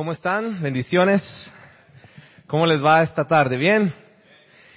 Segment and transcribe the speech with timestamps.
[0.00, 0.62] ¿Cómo están?
[0.62, 1.22] Bendiciones.
[2.46, 3.58] ¿Cómo les va esta tarde?
[3.58, 3.92] ¿Bien?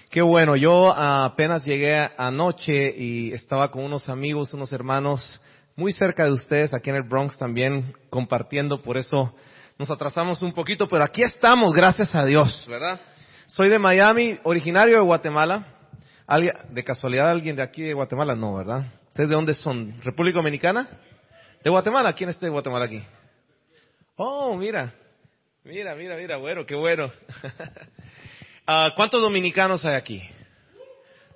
[0.10, 0.58] Qué bueno.
[0.58, 5.40] Yo apenas llegué anoche y estaba con unos amigos, unos hermanos
[5.78, 8.82] muy cerca de ustedes, aquí en el Bronx también, compartiendo.
[8.82, 9.34] Por eso
[9.80, 13.00] nos atrasamos un poquito, pero aquí estamos, gracias a Dios, ¿verdad?
[13.48, 15.66] Soy de Miami, originario de Guatemala.
[16.70, 18.36] ¿De casualidad alguien de aquí de Guatemala?
[18.36, 18.88] No, ¿verdad?
[19.08, 20.02] ¿Ustedes de dónde son?
[20.02, 20.86] ¿República Dominicana?
[21.64, 22.12] ¿De Guatemala?
[22.12, 23.02] ¿Quién está de Guatemala aquí?
[24.18, 24.96] Oh, mira.
[25.66, 27.06] Mira, mira, mira, bueno, qué bueno.
[27.06, 30.22] uh, ¿Cuántos dominicanos hay aquí?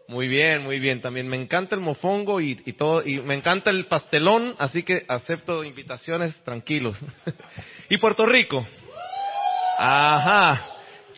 [0.10, 1.00] Muy bien, muy bien.
[1.00, 5.06] También me encanta el mofongo y, y, todo, y me encanta el pastelón, así que
[5.08, 6.98] acepto invitaciones tranquilos.
[7.90, 8.68] ¿Y Puerto Rico?
[9.78, 10.72] Ajá.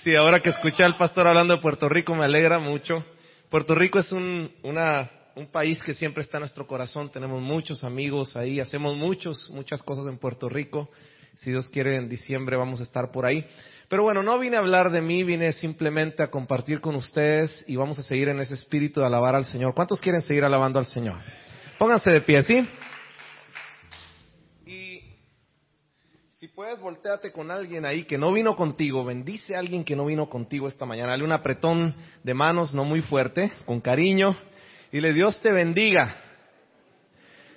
[0.03, 3.03] Sí, ahora que escuché al pastor hablando de Puerto Rico me alegra mucho.
[3.49, 7.09] Puerto Rico es un, una, un país que siempre está en nuestro corazón.
[7.11, 10.91] Tenemos muchos amigos ahí, hacemos muchos, muchas cosas en Puerto Rico.
[11.37, 13.45] Si Dios quiere, en diciembre vamos a estar por ahí.
[13.89, 17.75] Pero bueno, no vine a hablar de mí, vine simplemente a compartir con ustedes y
[17.75, 19.73] vamos a seguir en ese espíritu de alabar al Señor.
[19.73, 21.17] ¿Cuántos quieren seguir alabando al Señor?
[21.79, 22.69] Pónganse de pie, ¿sí?
[24.67, 25.01] Y
[26.31, 29.03] si puedes, volteate con alguien ahí que no vino contigo.
[29.03, 31.09] Bendice a alguien que no vino contigo esta mañana.
[31.09, 34.37] Dale un apretón de manos, no muy fuerte, con cariño.
[34.91, 36.15] Dile, Dios te bendiga.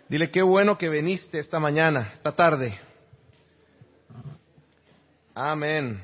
[0.09, 2.79] Dile, qué bueno que viniste esta mañana, esta tarde.
[5.35, 6.01] Amén.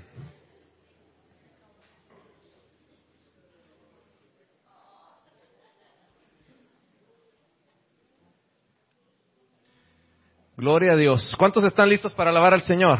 [10.56, 11.34] Gloria a Dios.
[11.38, 12.98] ¿Cuántos están listos para alabar al Señor?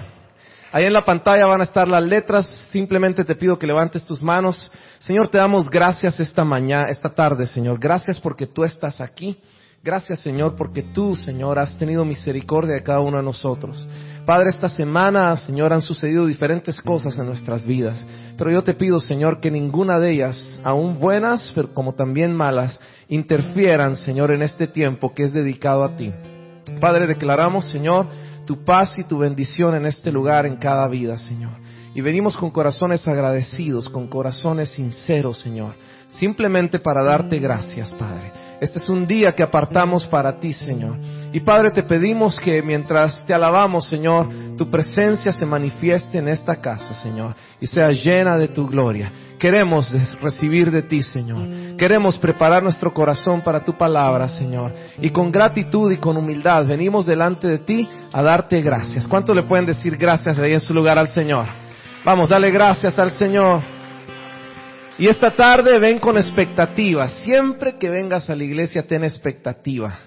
[0.71, 2.47] Ahí en la pantalla van a estar las letras.
[2.71, 4.71] Simplemente te pido que levantes tus manos.
[4.99, 7.81] Señor, te damos gracias esta mañana, esta tarde, Señor.
[7.81, 9.41] Gracias porque tú estás aquí.
[9.83, 13.87] Gracias, Señor, porque tú, Señor, has tenido misericordia de cada uno de nosotros.
[14.27, 18.05] Padre, esta semana, Señor, han sucedido diferentes cosas en nuestras vidas,
[18.37, 22.79] pero yo te pido, Señor, que ninguna de ellas, aún buenas, pero como también malas,
[23.09, 26.12] interfieran, Señor, en este tiempo que es dedicado a ti.
[26.81, 28.06] Padre, declaramos, Señor,
[28.45, 31.53] tu paz y tu bendición en este lugar, en cada vida, Señor.
[31.95, 35.75] Y venimos con corazones agradecidos, con corazones sinceros, Señor,
[36.09, 38.47] simplemente para darte gracias, Padre.
[38.61, 40.97] Este es un día que apartamos para ti, Señor.
[41.33, 46.57] Y Padre, te pedimos que mientras te alabamos, Señor, tu presencia se manifieste en esta
[46.57, 49.13] casa, Señor, y sea llena de tu gloria.
[49.39, 51.77] Queremos recibir de ti, Señor.
[51.77, 54.73] Queremos preparar nuestro corazón para tu palabra, Señor.
[55.01, 59.07] Y con gratitud y con humildad venimos delante de ti a darte gracias.
[59.07, 61.47] ¿Cuánto le pueden decir gracias ahí en su lugar al Señor?
[62.05, 63.78] Vamos, dale gracias al Señor.
[64.98, 67.09] Y esta tarde ven con expectativa.
[67.09, 69.98] Siempre que vengas a la iglesia, ten expectativa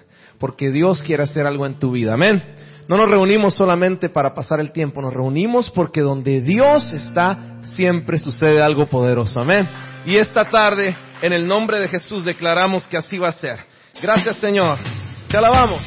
[0.42, 2.14] porque Dios quiere hacer algo en tu vida.
[2.14, 2.42] Amén.
[2.88, 8.18] No nos reunimos solamente para pasar el tiempo, nos reunimos porque donde Dios está siempre
[8.18, 9.40] sucede algo poderoso.
[9.40, 9.68] Amén.
[10.04, 13.60] Y esta tarde, en el nombre de Jesús, declaramos que así va a ser.
[14.02, 14.78] Gracias Señor.
[15.30, 15.80] Te alabamos.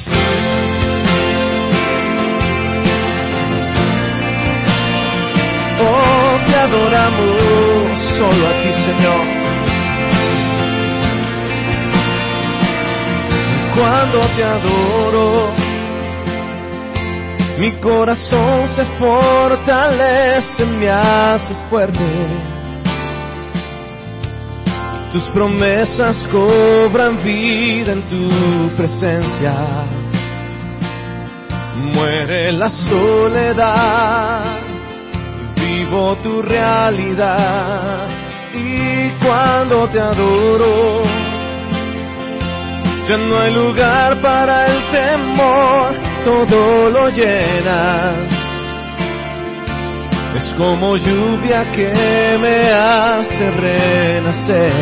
[5.78, 7.75] Oh, te adoramos
[8.18, 9.46] solo a ti, Señor.
[13.76, 15.52] cuando te adoro.
[17.58, 22.04] Mi corazón se fortalece, me haces fuerte.
[25.12, 29.54] Tus promesas cobran vida en tu presencia.
[31.94, 34.42] Muere la soledad,
[35.76, 38.08] vivo tu realidad.
[38.54, 41.02] Y cuando te adoro,
[43.08, 45.92] ya no hay lugar para el temor,
[46.24, 48.16] todo lo llenas.
[50.36, 54.72] Es como lluvia que me hace renacer.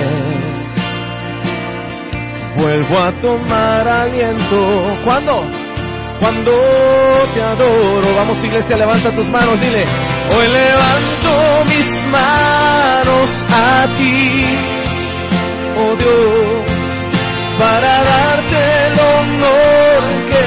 [2.57, 4.97] Vuelvo a tomar aliento.
[5.05, 5.45] ¿Cuándo?
[6.21, 6.53] Cuando
[7.35, 8.15] te adoro.
[8.17, 10.14] Vamos iglesia, levanta tus manos, dile.
[10.31, 14.57] Hoy levanto mis manos a ti,
[15.77, 16.75] oh Dios
[17.59, 20.47] para darte el honor que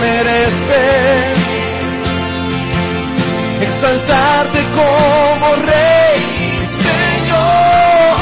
[0.00, 1.38] mereces,
[3.60, 6.20] exaltarte como Rey,
[6.82, 8.16] Señor,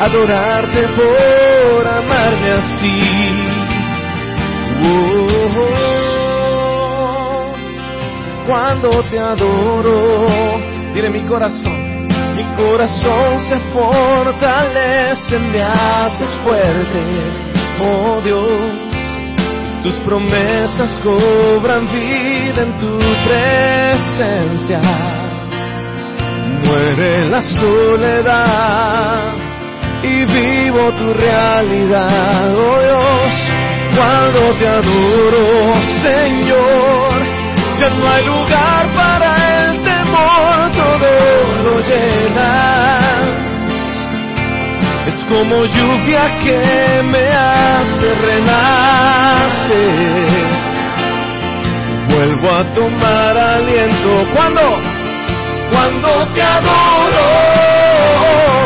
[0.00, 3.00] adorarte por amarme así.
[4.82, 5.85] Oh,
[8.46, 10.26] cuando te adoro,
[10.94, 11.86] dile mi corazón
[12.36, 17.02] mi corazón se fortalece, me haces fuerte,
[17.80, 18.60] oh Dios.
[19.82, 24.80] tus promesas cobran vida en tu presencia.
[26.66, 29.34] Muere la soledad
[30.02, 33.32] y vivo tu realidad, oh Dios,
[33.96, 37.15] cuando te adoro, Señor,
[37.78, 39.30] ya no hay lugar para
[39.64, 41.10] el temor, todo
[41.64, 43.16] lo llenas
[45.06, 49.76] es como lluvia que me hace renacer.
[52.08, 54.80] Vuelvo a tomar aliento cuando,
[55.70, 57.26] cuando te adoro.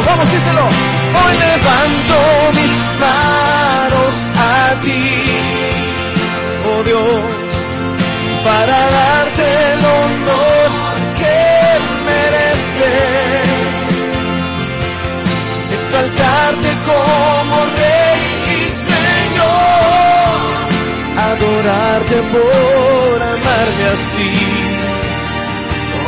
[0.06, 0.66] Vamos, díselo.
[0.66, 2.59] Hoy levanto mis
[22.22, 24.32] por amarme así.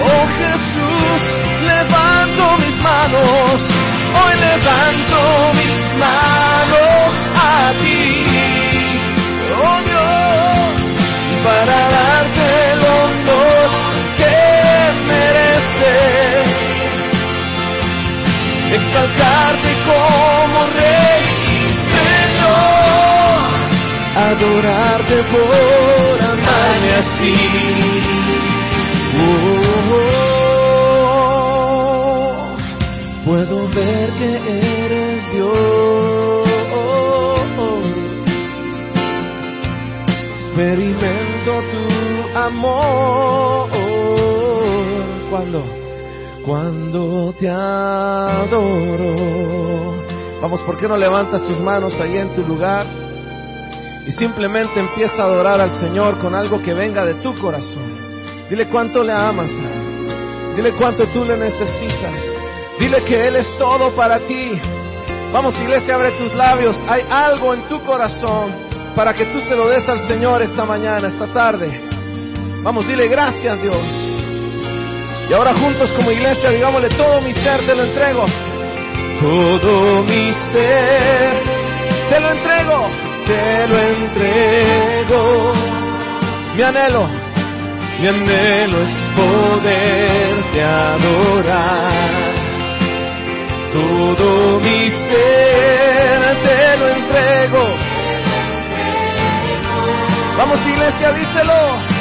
[0.04, 1.22] Oh Jesús,
[1.66, 3.60] levanto mis manos,
[4.20, 5.18] hoy levanto
[5.54, 8.24] mis manos a ti.
[9.54, 10.74] Oh Dios,
[11.44, 13.70] para darte el honor
[14.16, 14.36] que
[15.06, 16.48] mereces
[18.74, 19.61] exaltarte
[24.32, 27.34] adorarte por amarme así.
[33.24, 34.30] Puedo ver que
[34.84, 36.48] eres Dios.
[40.40, 41.82] Experimento tu
[42.38, 43.68] amor.
[45.30, 45.82] ¿Cuándo?
[46.44, 49.14] cuando te adoro.
[50.40, 53.01] Vamos, ¿por qué no levantas tus manos ahí en tu lugar?
[54.06, 57.96] Y simplemente empieza a adorar al Señor con algo que venga de tu corazón.
[58.50, 59.52] Dile cuánto le amas.
[60.56, 62.20] Dile cuánto tú le necesitas.
[62.78, 64.60] Dile que Él es todo para ti.
[65.32, 66.76] Vamos, iglesia, abre tus labios.
[66.88, 68.52] Hay algo en tu corazón
[68.94, 71.80] para que tú se lo des al Señor esta mañana, esta tarde.
[72.62, 74.22] Vamos, dile gracias, Dios.
[75.28, 78.26] Y ahora juntos como iglesia, digámosle, todo mi ser te lo entrego.
[79.20, 81.42] Todo mi ser
[82.10, 82.88] te lo entrego,
[83.26, 85.52] te lo entrego.
[86.56, 87.08] Mi anhelo,
[88.00, 92.32] mi anhelo es poderte adorar.
[93.72, 97.64] Todo mi ser te lo entrego.
[100.36, 101.92] Vamos iglesia, díselo.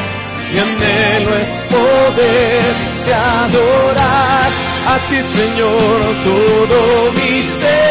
[0.52, 4.52] Mi anhelo es poderte adorar
[4.86, 7.91] a ti, Señor, todo mi ser.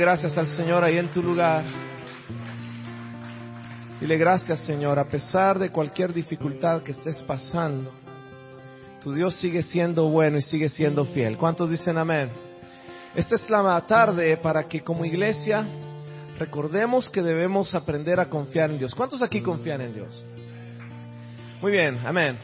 [0.00, 1.62] Gracias al Señor ahí en tu lugar.
[4.00, 7.92] Dile gracias Señor, a pesar de cualquier dificultad que estés pasando.
[9.02, 11.36] Tu Dios sigue siendo bueno y sigue siendo fiel.
[11.36, 12.30] ¿Cuántos dicen amén?
[13.14, 15.66] Esta es la tarde para que como iglesia
[16.38, 18.94] recordemos que debemos aprender a confiar en Dios.
[18.94, 20.26] ¿Cuántos aquí confían en Dios?
[21.60, 22.38] Muy bien, amén.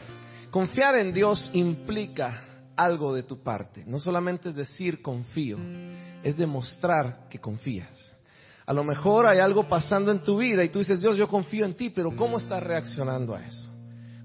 [0.51, 2.43] Confiar en Dios implica
[2.75, 3.83] algo de tu parte.
[3.87, 5.57] No solamente es decir confío,
[6.23, 8.17] es demostrar que confías.
[8.65, 11.65] A lo mejor hay algo pasando en tu vida y tú dices, Dios, yo confío
[11.65, 13.65] en ti, pero ¿cómo estás reaccionando a eso?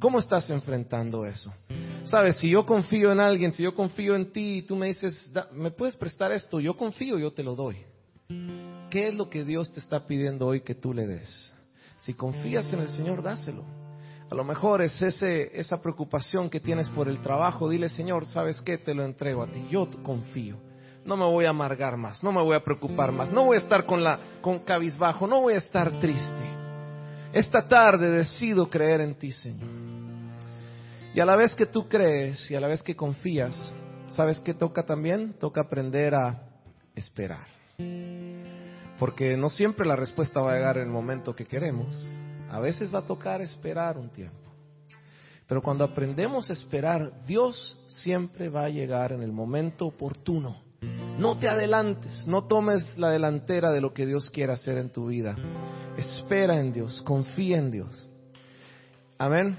[0.00, 1.52] ¿Cómo estás enfrentando eso?
[2.04, 5.30] Sabes, si yo confío en alguien, si yo confío en ti y tú me dices,
[5.52, 6.58] ¿me puedes prestar esto?
[6.58, 7.76] Yo confío, yo te lo doy.
[8.90, 11.52] ¿Qué es lo que Dios te está pidiendo hoy que tú le des?
[11.98, 13.64] Si confías en el Señor, dáselo.
[14.28, 17.68] A lo mejor es ese, esa preocupación que tienes por el trabajo.
[17.68, 18.78] Dile, Señor, ¿sabes qué?
[18.78, 19.66] Te lo entrego a ti.
[19.70, 20.71] Yo confío.
[21.04, 23.60] No me voy a amargar más, no me voy a preocupar más, no voy a
[23.60, 26.52] estar con la con cabizbajo, no voy a estar triste.
[27.32, 29.68] Esta tarde decido creer en ti, Señor.
[31.14, 33.74] Y a la vez que tú crees y a la vez que confías,
[34.08, 35.34] ¿sabes qué toca también?
[35.38, 36.42] Toca aprender a
[36.94, 37.46] esperar.
[38.98, 41.96] Porque no siempre la respuesta va a llegar en el momento que queremos.
[42.50, 44.36] A veces va a tocar esperar un tiempo.
[45.48, 50.62] Pero cuando aprendemos a esperar, Dios siempre va a llegar en el momento oportuno.
[51.18, 55.06] No te adelantes, no tomes la delantera de lo que Dios quiere hacer en tu
[55.06, 55.36] vida.
[55.96, 58.08] Espera en Dios, confía en Dios.
[59.18, 59.58] Amén.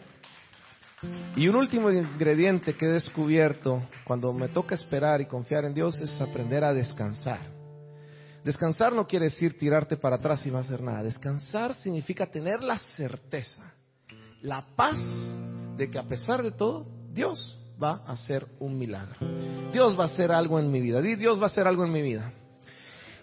[1.35, 5.99] Y un último ingrediente que he descubierto cuando me toca esperar y confiar en Dios
[6.01, 7.39] es aprender a descansar.
[8.43, 11.03] Descansar no quiere decir tirarte para atrás y no hacer nada.
[11.03, 13.73] Descansar significa tener la certeza,
[14.41, 14.99] la paz
[15.77, 19.15] de que a pesar de todo, Dios va a hacer un milagro.
[19.71, 21.01] Dios va a hacer algo en mi vida.
[21.01, 22.31] Dios va a hacer algo en mi vida.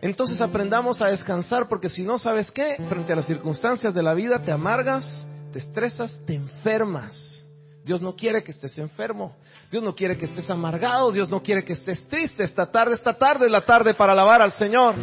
[0.01, 4.15] Entonces aprendamos a descansar porque si no sabes qué, frente a las circunstancias de la
[4.15, 7.37] vida te amargas, te estresas, te enfermas.
[7.85, 9.37] Dios no quiere que estés enfermo.
[9.71, 11.11] Dios no quiere que estés amargado.
[11.13, 12.45] Dios no quiere que estés triste.
[12.45, 14.95] Esta tarde, esta tarde es la tarde para alabar al Señor.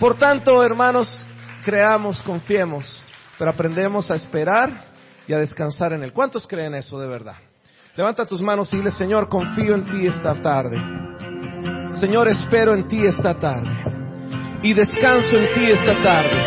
[0.00, 1.08] Por tanto, hermanos,
[1.64, 3.02] creamos, confiemos,
[3.38, 4.70] pero aprendemos a esperar
[5.26, 6.12] y a descansar en Él.
[6.12, 7.47] ¿Cuántos creen eso de verdad?
[7.98, 10.80] Levanta tus manos y dile, Señor, confío en ti esta tarde.
[11.98, 13.68] Señor, espero en ti esta tarde.
[14.62, 16.38] Y descanso en ti esta tarde.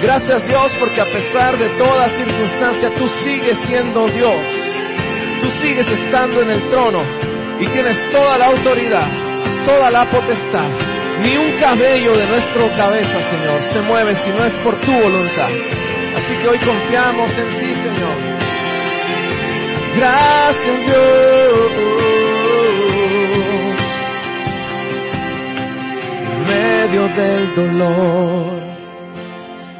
[0.00, 4.40] Gracias Dios porque a pesar de toda circunstancia tú sigues siendo Dios.
[5.42, 7.02] Tú sigues estando en el trono
[7.60, 9.10] y tienes toda la autoridad,
[9.66, 10.70] toda la potestad.
[11.20, 15.50] Ni un cabello de nuestra cabeza, Señor, se mueve si no es por tu voluntad.
[16.16, 18.41] Así que hoy confiamos en ti, Señor.
[19.94, 21.72] Gracias Dios.
[26.32, 28.62] En medio del dolor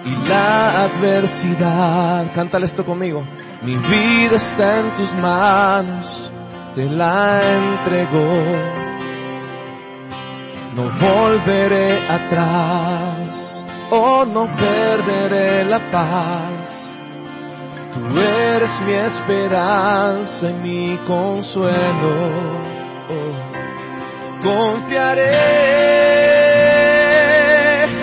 [0.05, 3.25] y la adversidad, cántale esto conmigo.
[3.63, 6.31] Mi vida está en tus manos,
[6.75, 8.43] te la entrego.
[10.75, 16.82] No volveré atrás, oh no perderé la paz
[17.95, 22.63] Tú eres mi esperanza y mi consuelo.
[24.43, 25.33] confiaré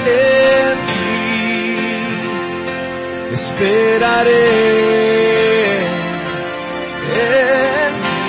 [0.05, 1.05] en ti.
[3.33, 4.47] Esperaré
[7.15, 8.27] en ti.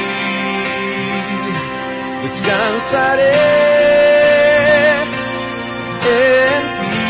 [2.22, 3.36] Descansaré
[6.08, 7.00] en ti.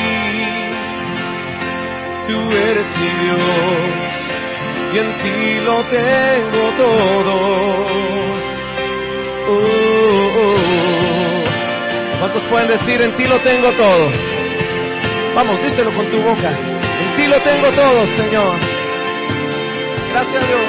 [2.27, 3.80] Tú eres mi Dios
[4.93, 7.35] y en ti lo tengo todo.
[9.49, 10.61] Oh, oh.
[12.19, 14.11] ¿Cuántos pueden decir en ti lo tengo todo?
[15.35, 16.51] Vamos, díselo con tu boca.
[16.51, 18.59] En ti lo tengo todo, Señor.
[20.13, 20.61] Gracias a Dios.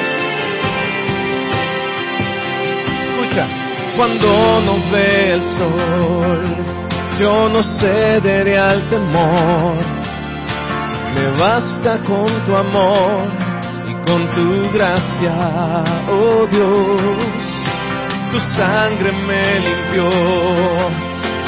[3.08, 3.48] Escucha,
[3.96, 6.56] cuando no ve el sol,
[7.20, 9.76] yo no cederé al temor.
[11.16, 13.51] Me basta con tu amor
[14.06, 15.32] con tu gracia,
[16.08, 17.36] oh Dios,
[18.30, 20.10] tu sangre me limpió,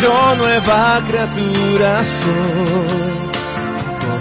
[0.03, 3.31] yo nueva criatura soy,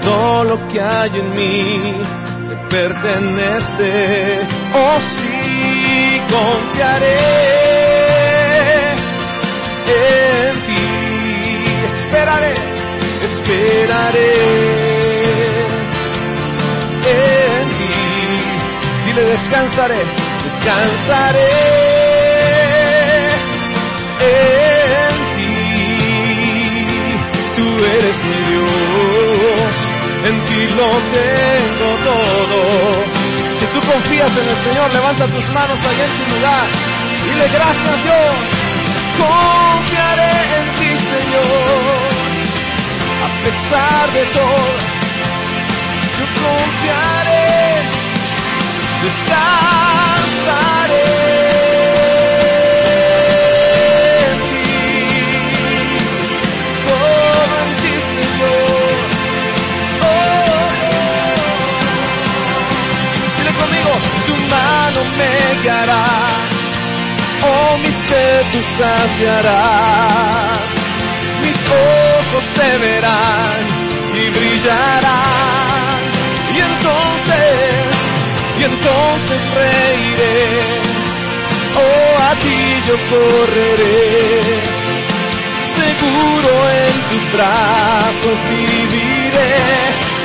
[0.02, 2.02] todo lo que hay en mí
[2.50, 7.44] te pertenece, oh sí, confiaré
[9.86, 10.86] en ti,
[11.86, 12.54] esperaré,
[13.22, 14.73] esperaré.
[19.14, 20.06] Dile descansaré,
[20.44, 21.50] descansaré
[24.20, 25.54] en ti.
[27.56, 29.74] Tú eres mi Dios,
[30.26, 32.60] en ti lo tengo todo.
[33.60, 36.68] Si tú confías en el Señor, levanta tus manos allá en tu lugar.
[37.24, 38.50] Dile gracias Dios,
[39.20, 42.10] confiaré en ti Señor,
[43.24, 44.78] a pesar de todo,
[46.18, 47.43] yo confiaré
[68.78, 70.70] saciarás.
[71.42, 73.68] Mis ojos te verán
[74.16, 75.33] y brillarán.
[79.56, 80.36] Reiré.
[81.76, 84.62] Oh, a ti yo correré.
[85.78, 89.56] Seguro en tus brazos viviré.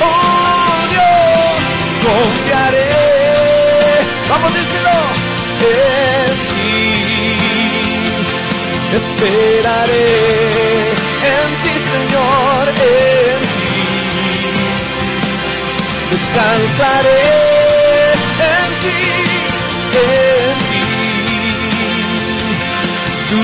[0.01, 1.61] Oh, Dios,
[2.03, 2.89] confiaré.
[4.29, 4.99] Vamos, díselo
[8.93, 10.09] esperaré
[11.23, 13.69] en ti, Señor, en ti.
[16.09, 17.48] Descansaré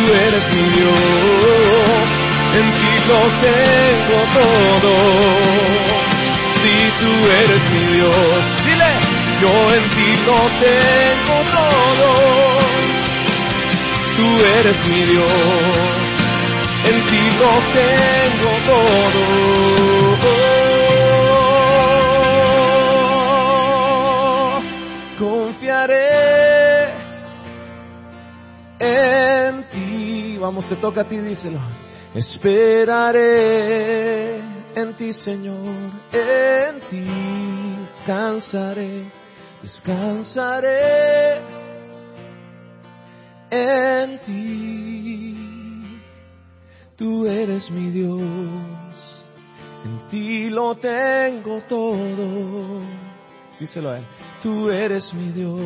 [0.06, 2.08] Tú eres mi Dios,
[2.54, 4.94] en ti lo tengo todo.
[6.62, 8.92] Si tú eres mi Dios, dile,
[9.42, 12.26] yo en ti lo tengo todo
[14.18, 15.28] tú eres mi Dios,
[16.86, 19.75] en ti lo tengo todo.
[30.46, 31.60] Vamos, te toca a ti, díselo.
[32.14, 33.26] Esperaré
[34.76, 37.04] en ti, Señor, en ti
[37.88, 39.12] descansaré,
[39.64, 41.42] descansaré
[43.50, 45.36] en ti.
[46.96, 48.22] Tú eres mi Dios,
[49.84, 52.82] en ti lo tengo todo.
[53.60, 54.06] Díselo a él.
[54.44, 55.60] Tú eres mi Dios,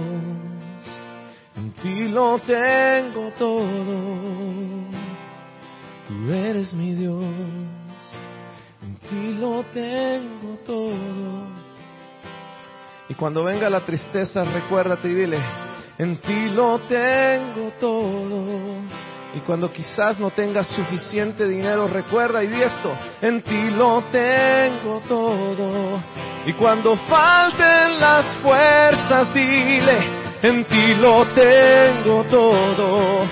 [1.60, 3.76] en ti lo tengo todo.
[6.08, 7.24] Tú eres mi Dios,
[8.82, 11.50] en ti lo tengo todo.
[13.10, 15.40] Y cuando venga la tristeza, recuérdate y dile,
[15.98, 18.80] en ti lo tengo todo.
[19.36, 25.02] Y cuando quizás no tengas suficiente dinero, recuerda y di esto, en ti lo tengo
[25.08, 26.02] todo.
[26.46, 33.28] Y cuando falten las fuerzas, dile, en ti lo tengo todo.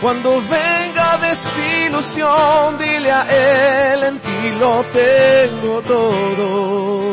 [0.00, 7.06] Cuando venga desilusión, dile a Él, en ti lo tengo todo.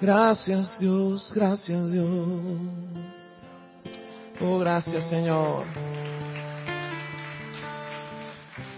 [0.00, 2.06] Gracias Dios, gracias Dios.
[4.40, 5.64] Oh, gracias Señor.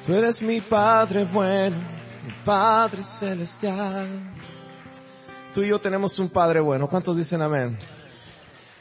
[0.07, 1.77] Tú eres mi Padre bueno,
[2.25, 4.38] mi Padre celestial.
[5.55, 6.89] Tú y yo tenemos un Padre bueno.
[6.89, 7.79] ¿Cuántos dicen amén?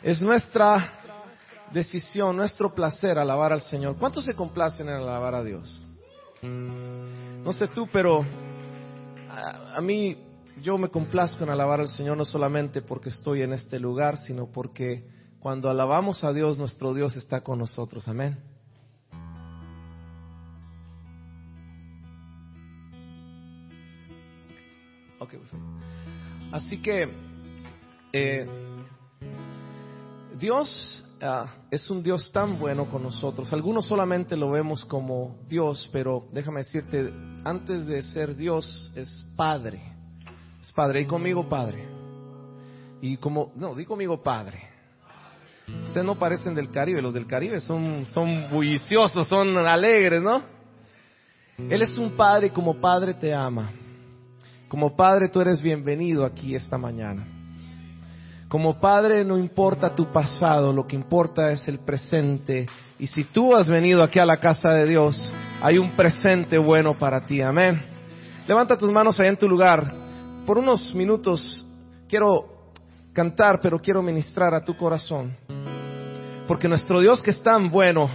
[0.04, 0.98] Es nuestra
[1.72, 3.98] decisión, nuestro placer alabar al Señor.
[3.98, 5.84] ¿Cuántos se complacen en alabar a Dios?
[6.42, 8.24] No sé tú, pero
[9.30, 10.18] a, mí
[10.62, 14.52] yo me complazco en alabar al Señor no solamente porque estoy en este lugar, sino
[14.52, 15.08] porque
[15.40, 18.08] cuando alabamos a Dios, nuestro Dios está con nosotros.
[18.08, 18.38] Amén.
[26.52, 27.10] Así que
[28.14, 28.46] eh,
[30.40, 33.52] Dios ah, es un Dios tan bueno con nosotros.
[33.54, 37.12] Algunos solamente lo vemos como Dios, pero déjame decirte,
[37.44, 39.98] antes de ser Dios es Padre.
[40.78, 41.88] Padre, y conmigo Padre.
[43.02, 44.62] Y como, no, di conmigo Padre.
[45.86, 50.44] Ustedes no parecen del Caribe, los del Caribe son, son bulliciosos, son alegres, ¿no?
[51.58, 53.72] Él es un Padre y como Padre te ama.
[54.68, 57.26] Como Padre tú eres bienvenido aquí esta mañana.
[58.48, 62.66] Como Padre no importa tu pasado, lo que importa es el presente.
[63.00, 66.98] Y si tú has venido aquí a la casa de Dios, hay un presente bueno
[66.98, 67.42] para ti.
[67.42, 67.82] Amén.
[68.48, 70.08] Levanta tus manos ahí en tu lugar
[70.48, 71.66] por unos minutos
[72.08, 72.72] quiero
[73.12, 75.36] cantar, pero quiero ministrar a tu corazón.
[76.48, 78.10] Porque nuestro Dios que es tan bueno,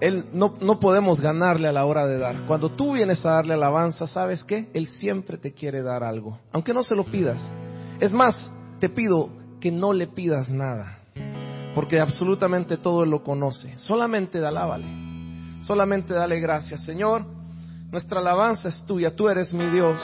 [0.00, 2.36] Él no, no podemos ganarle a la hora de dar.
[2.46, 4.68] Cuando tú vienes a darle alabanza, ¿sabes qué?
[4.72, 7.40] Él siempre te quiere dar algo, aunque no se lo pidas.
[8.00, 9.28] Es más, te pido
[9.60, 11.00] que no le pidas nada,
[11.74, 13.74] porque absolutamente todo Él lo conoce.
[13.78, 14.86] Solamente alábale,
[15.60, 16.82] solamente dale gracias.
[16.84, 17.24] Señor,
[17.90, 20.00] nuestra alabanza es tuya, tú eres mi Dios,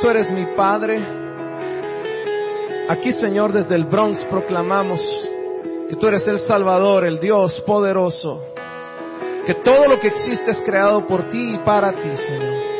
[0.00, 1.22] tú eres mi Padre.
[2.88, 5.00] Aquí, Señor, desde el Bronx proclamamos
[5.88, 8.42] que tú eres el Salvador, el Dios poderoso,
[9.46, 12.72] que todo lo que existe es creado por ti y para ti, Señor.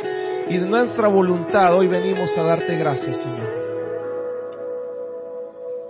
[0.48, 3.62] y de nuestra voluntad, hoy venimos a darte gracias, Señor.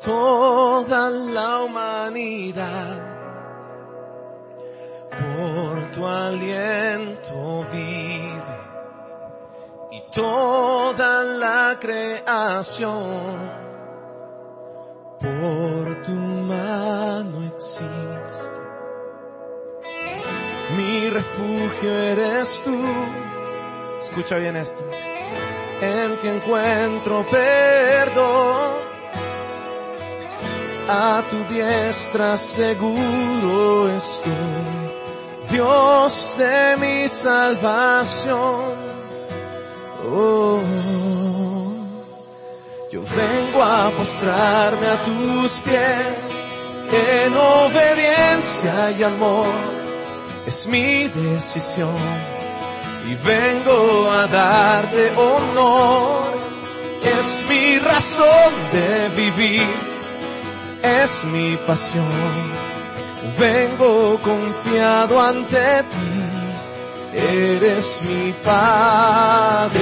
[0.04, 3.12] Toda la humanidad
[5.10, 8.62] por tu aliento vive
[9.90, 13.50] y toda la creación
[15.20, 18.61] por tu mano existe.
[20.76, 22.78] Mi refugio eres tú.
[24.02, 24.82] Escucha bien esto.
[25.80, 28.92] En que encuentro perdón.
[30.88, 34.82] A tu diestra seguro estoy.
[35.50, 38.92] Dios de mi salvación.
[40.04, 40.60] Oh,
[42.90, 46.24] yo vengo a postrarme a tus pies
[46.90, 49.81] en obediencia y amor.
[50.52, 51.96] Es mi decisión
[53.08, 56.22] y vengo a darte honor.
[57.02, 59.68] Es mi razón de vivir,
[60.82, 62.72] es mi pasión
[63.38, 69.80] vengo confiado ante ti, eres mi Padre.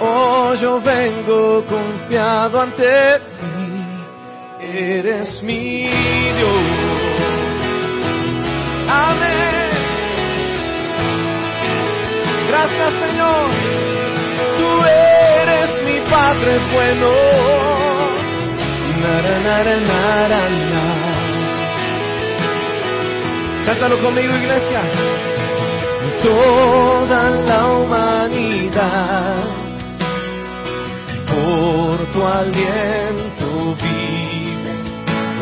[0.00, 3.72] Oh, yo vengo confiado ante ti,
[4.60, 5.88] eres mi
[6.36, 7.03] Dios.
[8.88, 9.70] Amén.
[12.48, 13.50] Gracias Señor,
[14.58, 17.34] tú eres mi Padre bueno
[23.66, 24.82] Cántalo conmigo, iglesia.
[26.22, 29.44] Toda la humanidad
[31.26, 34.74] por tu aliento vive.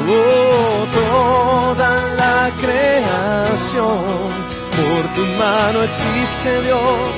[0.09, 2.51] Oh, toda la
[4.76, 7.10] por tu mano existe Dios.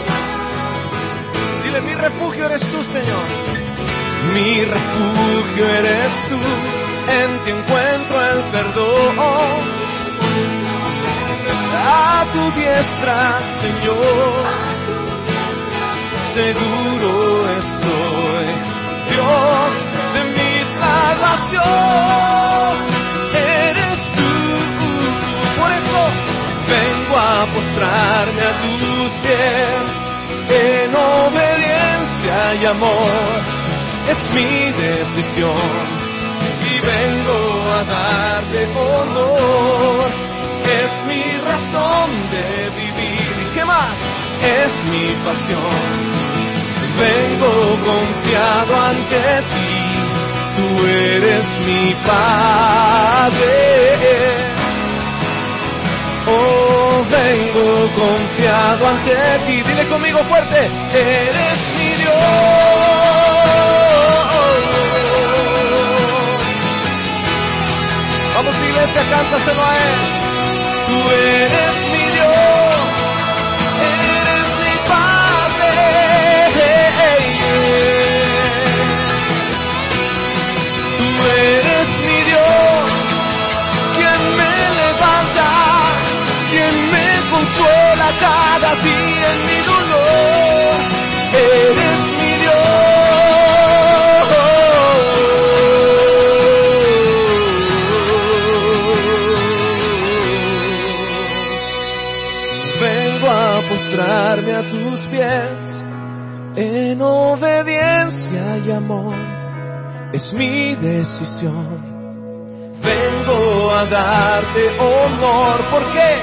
[1.63, 3.55] Dile, mi refugio eres tú, Señor
[4.33, 6.39] mi refugio eres tú,
[7.11, 9.19] en ti encuentro el perdón.
[11.77, 14.45] A tu diestra, Señor,
[16.33, 17.13] seguro
[17.61, 18.47] estoy,
[19.11, 19.73] Dios
[20.15, 22.15] de mi salvación.
[27.95, 29.87] A postrarme a tus pies
[30.51, 33.43] en obediencia y amor
[34.09, 36.05] es mi decisión
[36.61, 40.11] y vengo a darte honor.
[40.65, 43.53] Es mi razón de vivir.
[43.55, 43.99] ¿Qué más?
[44.43, 46.15] Es mi pasión.
[46.99, 49.73] Vengo confiado ante ti.
[50.57, 53.55] Tú eres mi Padre.
[56.27, 56.74] Oh,
[57.11, 59.15] vengo confiado ante
[59.47, 59.63] ti.
[59.63, 60.71] Dile conmigo fuerte.
[60.93, 62.15] Eres mi Dios.
[68.35, 70.25] Vamos iglesia, cántaselo a Él.
[70.87, 71.94] Tú eres mi
[108.67, 109.15] y amor.
[110.13, 111.95] Es mi decisión.
[112.83, 116.19] Vengo a darte honor porque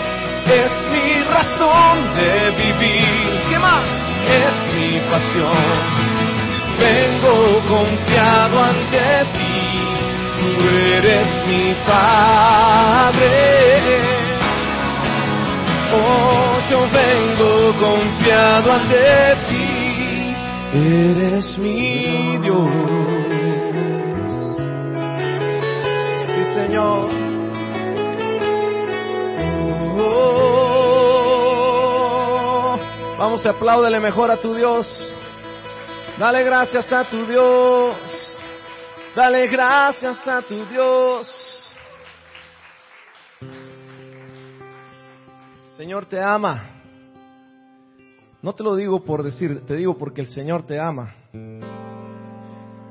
[0.47, 3.41] es mi razón de vivir.
[3.49, 3.86] ¿Qué más?
[4.27, 6.01] Es mi pasión.
[6.80, 9.82] Vengo confiado ante ti.
[10.39, 10.47] Tú
[10.95, 13.41] eres mi Padre.
[15.93, 19.71] Oh, yo vengo confiado ante ti,
[20.74, 22.70] eres mi Dios.
[26.28, 27.10] Sí, Señor.
[31.14, 31.20] Oh,
[33.18, 34.88] vamos, apláudele mejor a tu Dios.
[36.18, 37.96] Dale gracias a tu Dios.
[39.16, 41.78] Dale gracias a tu Dios.
[45.76, 46.81] Señor te ama.
[48.41, 51.15] No te lo digo por decir, te digo porque el Señor te ama.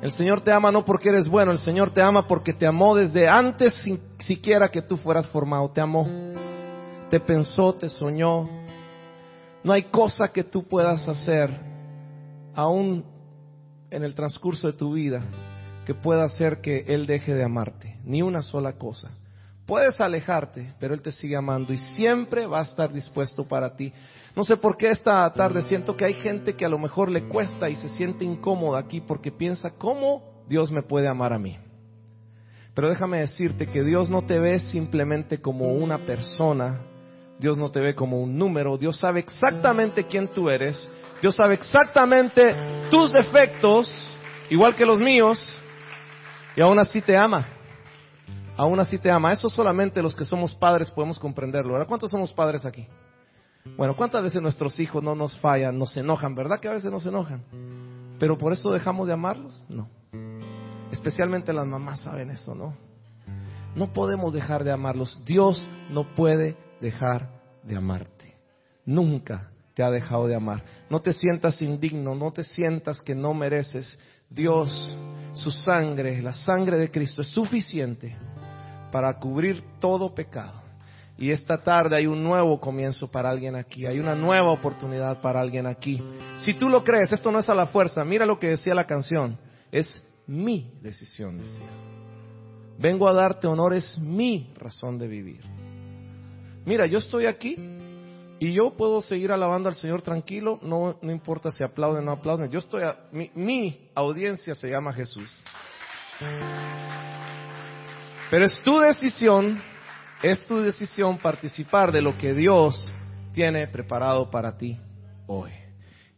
[0.00, 2.94] El Señor te ama no porque eres bueno, el Señor te ama porque te amó
[2.94, 5.68] desde antes sin, siquiera que tú fueras formado.
[5.70, 6.06] Te amó,
[7.10, 8.48] te pensó, te soñó,
[9.62, 11.50] No hay cosa que tú puedas hacer,
[12.54, 13.04] aún
[13.90, 15.22] en el transcurso de tu vida,
[15.84, 17.98] que pueda hacer que Él deje de amarte.
[18.04, 19.10] Ni una sola cosa.
[19.66, 23.92] Puedes alejarte, pero Él te sigue amando y siempre va a estar dispuesto para ti.
[24.37, 27.29] No sé por qué esta tarde siento que hay gente que a lo mejor le
[27.29, 31.59] cuesta y se siente incómoda aquí porque piensa, ¿cómo Dios me puede amar a mí?
[32.75, 36.81] Pero déjame decirte que Dios no te ve simplemente como una persona,
[37.38, 40.88] Dios no te ve como un número, Dios sabe exactamente quién tú eres,
[41.21, 42.55] Dios sabe exactamente
[42.90, 43.93] tus defectos,
[44.49, 45.61] igual que los míos,
[46.57, 47.47] y aún así te ama.
[48.57, 49.33] Aún así te ama.
[49.33, 51.85] Eso solamente los que somos padres podemos comprenderlo.
[51.87, 52.87] ¿Cuántos somos padres aquí?
[53.77, 56.35] Bueno, ¿cuántas veces nuestros hijos no nos fallan, nos enojan?
[56.35, 57.42] ¿Verdad que a veces nos enojan?
[58.18, 59.62] Pero por eso dejamos de amarlos?
[59.68, 59.88] No.
[60.92, 62.75] Especialmente las mamás saben eso, ¿no?
[63.75, 65.23] No podemos dejar de amarlos.
[65.25, 67.29] Dios no puede dejar
[67.62, 68.37] de amarte.
[68.85, 70.64] Nunca te ha dejado de amar.
[70.88, 73.99] No te sientas indigno, no te sientas que no mereces.
[74.29, 74.96] Dios,
[75.33, 78.16] su sangre, la sangre de Cristo es suficiente
[78.90, 80.61] para cubrir todo pecado.
[81.20, 85.38] Y esta tarde hay un nuevo comienzo para alguien aquí, hay una nueva oportunidad para
[85.38, 86.02] alguien aquí.
[86.38, 88.87] Si tú lo crees, esto no es a la fuerza, mira lo que decía la
[88.87, 89.38] canción,
[89.70, 91.68] es mi decisión, decía.
[92.78, 95.42] Vengo a darte honor, es mi razón de vivir.
[96.64, 97.54] Mira, yo estoy aquí
[98.38, 102.12] y yo puedo seguir alabando al Señor tranquilo, no, no importa si aplauden o no
[102.12, 102.50] aplauden.
[102.50, 105.30] Yo estoy, mi, mi audiencia se llama Jesús.
[108.30, 109.69] Pero es tu decisión
[110.22, 112.92] es tu decisión participar de lo que Dios
[113.33, 114.78] tiene preparado para ti
[115.26, 115.50] hoy.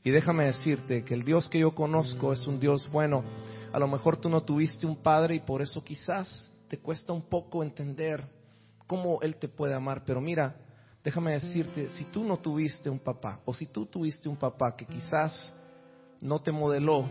[0.02, 3.22] Y déjame decirte que el Dios que yo conozco es un Dios bueno.
[3.72, 7.22] A lo mejor tú no tuviste un padre y por eso quizás te cuesta un
[7.22, 8.26] poco entender
[8.88, 10.02] cómo Él te puede amar.
[10.04, 10.56] Pero mira,
[11.04, 14.84] déjame decirte, si tú no tuviste un papá o si tú tuviste un papá que
[14.84, 15.54] quizás
[16.20, 17.06] no te modeló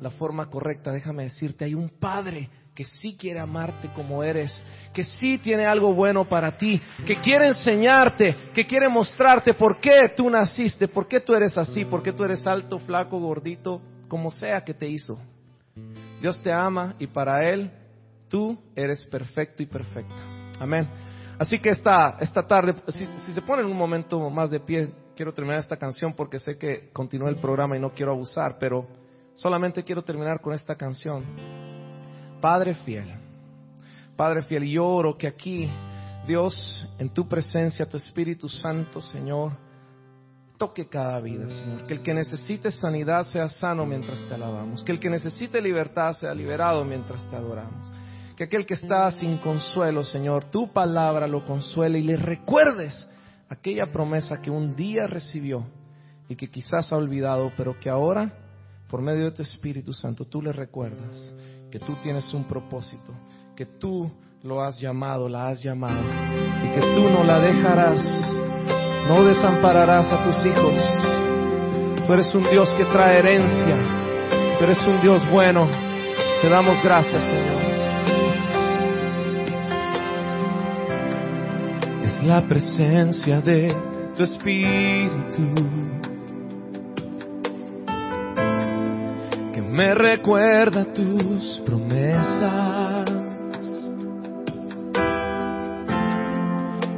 [0.00, 5.04] la forma correcta, déjame decirte, hay un padre que sí quiere amarte como eres, que
[5.04, 10.28] sí tiene algo bueno para ti, que quiere enseñarte, que quiere mostrarte por qué tú
[10.28, 14.64] naciste, por qué tú eres así, por qué tú eres alto, flaco, gordito, como sea
[14.64, 15.18] que te hizo.
[16.20, 17.70] Dios te ama y para Él
[18.28, 20.14] tú eres perfecto y perfecta.
[20.58, 20.88] Amén.
[21.38, 25.32] Así que esta, esta tarde, si, si se ponen un momento más de pie, quiero
[25.32, 28.86] terminar esta canción porque sé que continúa el programa y no quiero abusar, pero
[29.34, 31.24] solamente quiero terminar con esta canción.
[32.44, 33.06] Padre fiel,
[34.18, 35.66] Padre fiel, y oro que aquí,
[36.26, 39.52] Dios, en tu presencia, tu Espíritu Santo, Señor,
[40.58, 41.86] toque cada vida, Señor.
[41.86, 44.84] Que el que necesite sanidad sea sano mientras te alabamos.
[44.84, 47.90] Que el que necesite libertad sea liberado mientras te adoramos.
[48.36, 53.08] Que aquel que está sin consuelo, Señor, tu palabra lo consuele y le recuerdes
[53.48, 55.64] aquella promesa que un día recibió
[56.28, 58.30] y que quizás ha olvidado, pero que ahora,
[58.90, 61.32] por medio de tu Espíritu Santo, tú le recuerdas
[61.74, 63.12] que tú tienes un propósito,
[63.56, 64.08] que tú
[64.44, 66.00] lo has llamado, la has llamado,
[66.62, 68.00] y que tú no la dejarás,
[69.08, 72.06] no desampararás a tus hijos.
[72.06, 73.76] Tú eres un Dios que trae herencia,
[74.56, 75.66] tú eres un Dios bueno.
[76.42, 77.62] Te damos gracias, Señor.
[82.04, 83.74] Es la presencia de
[84.16, 85.83] tu Espíritu
[89.74, 93.10] me recuerda tus promesas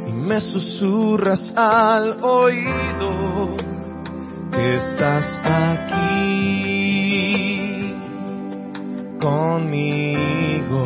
[0.07, 3.57] y me susurras al oído
[4.53, 6.75] que estás aquí
[9.23, 10.85] conmigo.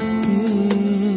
[0.00, 1.16] Mm.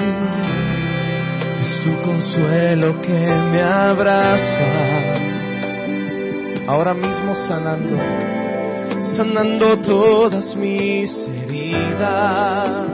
[1.60, 3.19] Es tu consuelo que
[3.52, 4.69] me abraza,
[6.67, 7.98] ahora mismo sanando
[9.12, 12.89] sanando todas mis heridas.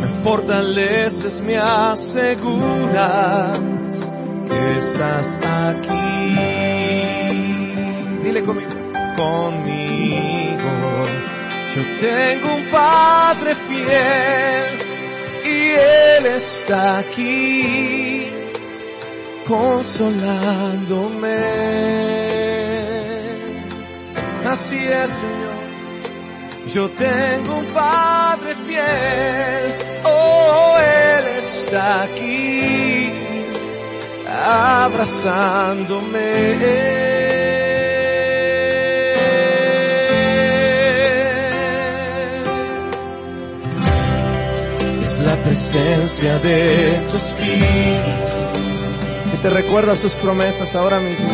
[0.00, 3.60] Me fortaleces, me aseguras
[4.48, 6.36] que estás aquí.
[8.22, 8.70] Dile conmigo,
[9.16, 10.72] conmigo.
[11.74, 14.78] Yo tengo un Padre fiel
[15.44, 18.28] y Él está aquí
[19.46, 22.31] consolándome.
[24.52, 25.56] Así es, Señor.
[26.74, 33.10] Yo tengo un Padre fiel, oh, Él está aquí,
[34.28, 36.12] abrazándome.
[45.02, 48.42] Es la presencia de tu Espíritu
[49.42, 51.28] te recuerda sus promesas ahora mismo.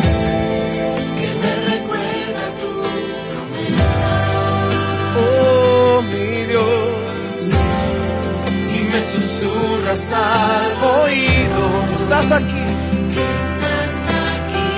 [9.95, 11.83] Susurras al oído.
[11.93, 12.63] Estás aquí.
[13.11, 14.69] estás aquí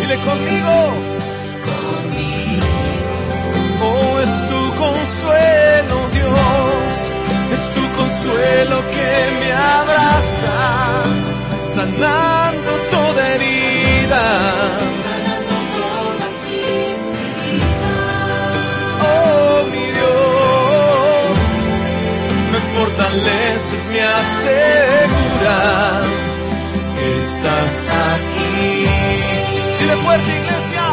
[0.00, 0.76] Dile conmigo.
[1.64, 2.66] conmigo.
[3.84, 6.92] Oh, es tu consuelo, Dios.
[7.52, 11.02] Es tu consuelo que me abraza,
[11.74, 14.24] sanando toda herida.
[15.02, 15.52] sanando
[23.92, 25.66] me aseguras
[26.94, 27.74] que estás
[28.08, 28.86] aquí.
[29.78, 30.86] Dile fuerte, iglesia,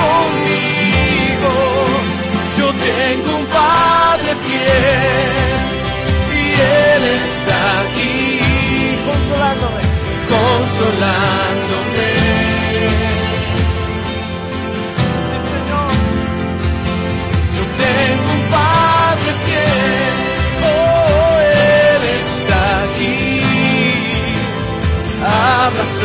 [0.00, 1.54] conmigo.
[2.58, 5.32] Yo tengo un Padre fiel
[6.34, 8.22] y Él está aquí
[9.06, 9.82] consolándome,
[10.28, 12.13] consolándome.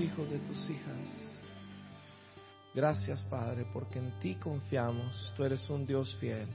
[0.00, 1.32] hijos, de tus hijas.
[2.74, 5.32] Gracias, Padre, porque en ti confiamos.
[5.36, 6.48] Tú eres un Dios fiel.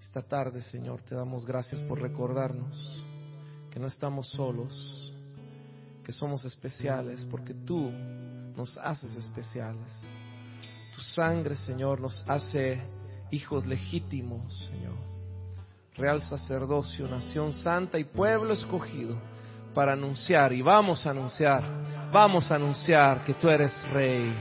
[0.00, 3.04] Esta tarde, Señor, te damos gracias por recordarnos
[3.70, 5.12] que no estamos solos,
[6.04, 7.90] que somos especiales, porque tú
[8.56, 9.92] nos haces especiales.
[10.94, 12.80] Tu sangre, Señor, nos hace
[13.30, 14.96] hijos legítimos, Señor.
[15.96, 19.35] Real sacerdocio, nación santa y pueblo escogido
[19.76, 21.62] para anunciar, y vamos a anunciar,
[22.10, 24.34] vamos a anunciar que tú eres rey.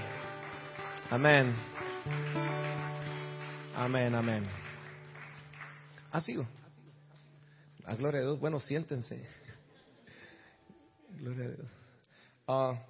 [1.09, 1.53] Amén.
[3.75, 4.45] Amén, amén.
[6.13, 6.47] ¿Ha sido?
[7.83, 8.39] A gloria a Dios.
[8.39, 9.27] Bueno, siéntense.
[11.17, 11.67] Gloria a Dios.
[12.47, 12.83] Ah,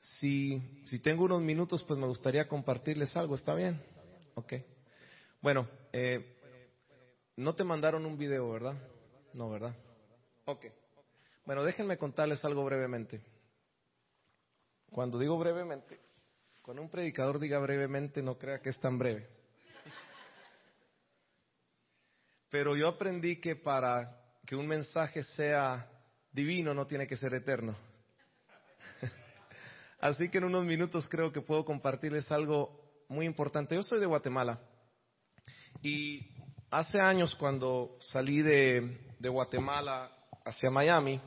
[0.00, 3.36] si, si tengo unos minutos, pues me gustaría compartirles algo.
[3.36, 3.80] ¿Está bien?
[4.34, 4.54] Ok.
[5.40, 6.36] Bueno, eh,
[7.36, 8.74] no te mandaron un video, ¿verdad?
[9.34, 9.72] No, ¿verdad?
[10.46, 10.66] Ok.
[11.46, 13.22] Bueno, déjenme contarles algo brevemente.
[14.90, 15.98] Cuando digo brevemente,
[16.60, 19.28] cuando un predicador diga brevemente, no crea que es tan breve.
[22.50, 25.88] Pero yo aprendí que para que un mensaje sea
[26.32, 27.76] divino no tiene que ser eterno.
[30.00, 33.74] Así que en unos minutos creo que puedo compartirles algo muy importante.
[33.74, 34.60] Yo soy de Guatemala
[35.82, 36.26] y
[36.70, 40.10] hace años cuando salí de, Guatemala
[40.44, 41.20] hacia Miami,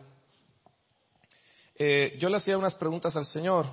[1.82, 3.68] eh, yo le hacía unas preguntas al Señor.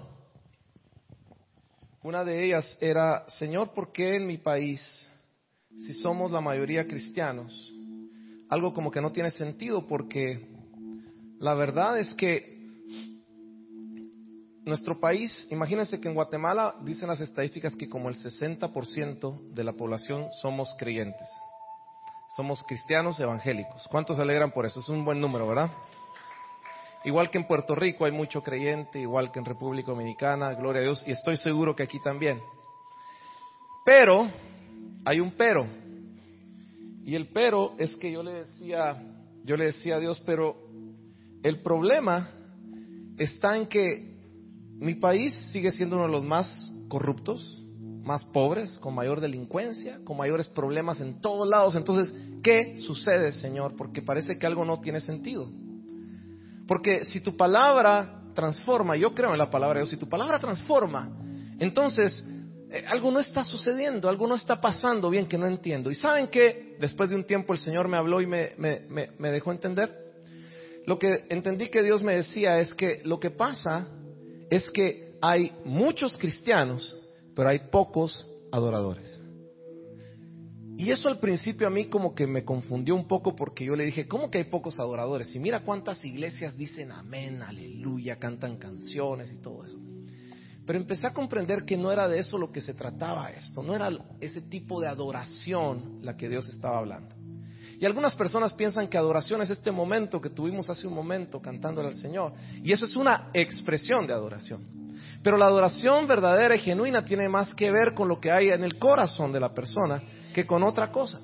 [2.05, 4.81] Una de ellas era, Señor, ¿por qué en mi país,
[5.71, 7.53] si somos la mayoría cristianos,
[8.49, 10.47] algo como que no tiene sentido porque
[11.41, 12.57] la verdad es que
[14.65, 19.73] nuestro país, imagínense que en Guatemala dicen las estadísticas que como el 60% de la
[19.73, 21.27] población somos creyentes.
[22.37, 23.89] Somos cristianos evangélicos.
[23.89, 24.79] ¿Cuántos se alegran por eso?
[24.79, 25.73] Es un buen número, ¿verdad?
[27.07, 30.85] Igual que en Puerto Rico hay mucho creyente, igual que en República Dominicana, gloria a
[30.87, 32.41] Dios, y estoy seguro que aquí también.
[33.85, 34.29] Pero,
[35.05, 35.69] hay un pero.
[37.05, 39.01] Y el pero es que yo le decía,
[39.45, 40.57] yo le decía a Dios, pero
[41.45, 42.29] el problema
[43.17, 44.17] está en que
[44.81, 47.63] mi país sigue siendo uno de los más corruptos,
[48.03, 51.77] más pobres, con mayor delincuencia, con mayores problemas en todos lados.
[51.77, 53.77] Entonces, ¿qué sucede, Señor?
[53.77, 55.49] Porque parece que algo no tiene sentido.
[56.67, 60.39] Porque si tu palabra transforma, yo creo en la palabra de Dios, si tu palabra
[60.39, 61.09] transforma,
[61.59, 62.25] entonces
[62.71, 65.91] eh, algo no está sucediendo, algo no está pasando bien que no entiendo.
[65.91, 68.51] Y saben que después de un tiempo el Señor me habló y me,
[69.19, 70.07] dejó entender.
[70.85, 73.89] Lo que entendí que Dios me decía es que lo que pasa
[74.51, 76.97] es que hay muchos cristianos,
[77.35, 79.26] pero hay pocos adoradores.
[80.79, 83.85] Y eso al principio a mí como que me confundió un poco porque yo le
[83.85, 85.35] dije, ¿cómo que hay pocos adoradores?
[85.35, 89.79] Y mira cuántas iglesias dicen amén, aleluya, cantan canciones y todo eso.
[90.67, 93.75] Pero empecé a comprender que no era de eso lo que se trataba esto, no
[93.75, 93.89] era
[94.21, 97.15] ese tipo de adoración la que Dios estaba hablando.
[97.79, 101.89] Y algunas personas piensan que adoración es este momento que tuvimos hace un momento cantándole
[101.89, 102.33] al Señor.
[102.63, 104.63] Y eso es una expresión de adoración.
[105.23, 108.65] Pero la adoración verdadera y genuina tiene más que ver con lo que hay en
[108.65, 110.03] el corazón de la persona
[110.37, 111.19] que con otra cosa.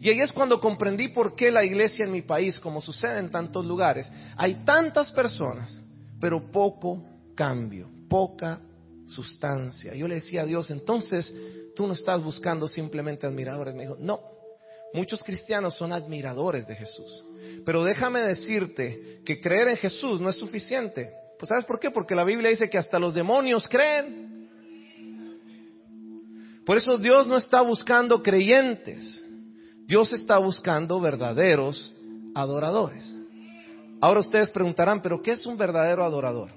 [0.00, 3.30] Y ahí es cuando comprendí por qué la iglesia en mi país, como sucede en
[3.30, 5.78] tantos lugares, hay tantas personas,
[6.18, 7.04] pero poco
[7.34, 8.62] cambio, poca
[9.06, 9.94] sustancia.
[9.94, 11.30] Yo le decía a Dios, entonces
[11.76, 13.74] tú no estás buscando simplemente admiradores.
[13.74, 14.20] Me dijo, no,
[14.94, 17.26] muchos cristianos son admiradores de Jesús.
[17.66, 21.10] Pero déjame decirte que creer en Jesús no es suficiente.
[21.38, 21.90] Pues ¿sabes por qué?
[21.90, 24.37] Porque la Biblia dice que hasta los demonios creen.
[26.68, 29.24] Por eso Dios no está buscando creyentes.
[29.86, 31.94] Dios está buscando verdaderos
[32.34, 33.10] adoradores.
[34.02, 36.50] Ahora ustedes preguntarán, ¿pero qué es un verdadero adorador?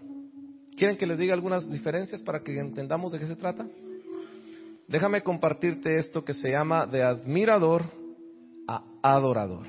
[0.76, 3.66] ¿Quieren que les diga algunas diferencias para que entendamos de qué se trata?
[4.86, 7.86] Déjame compartirte esto que se llama de admirador
[8.68, 9.66] a adorador.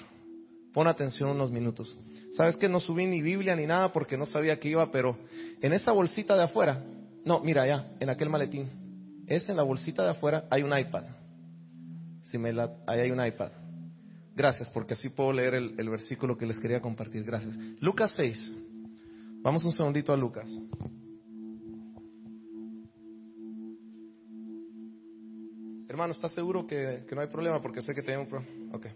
[0.72, 1.96] Pon atención unos minutos.
[2.32, 5.16] ¿Sabes que no subí ni Biblia ni nada porque no sabía que iba, pero
[5.60, 6.82] en esa bolsita de afuera,
[7.24, 8.81] no, mira allá, en aquel maletín,
[9.26, 11.04] es en la bolsita de afuera, hay un iPad.
[12.24, 13.52] Si me la, ahí hay un iPad.
[14.34, 17.24] Gracias, porque así puedo leer el, versículo que les quería compartir.
[17.24, 17.54] Gracias.
[17.80, 18.52] Lucas 6.
[19.42, 20.50] Vamos un segundito a Lucas.
[25.88, 27.60] Hermano, ¿estás seguro que, que no hay problema?
[27.60, 28.76] Porque sé que tenemos un problema.
[28.76, 28.86] Ok.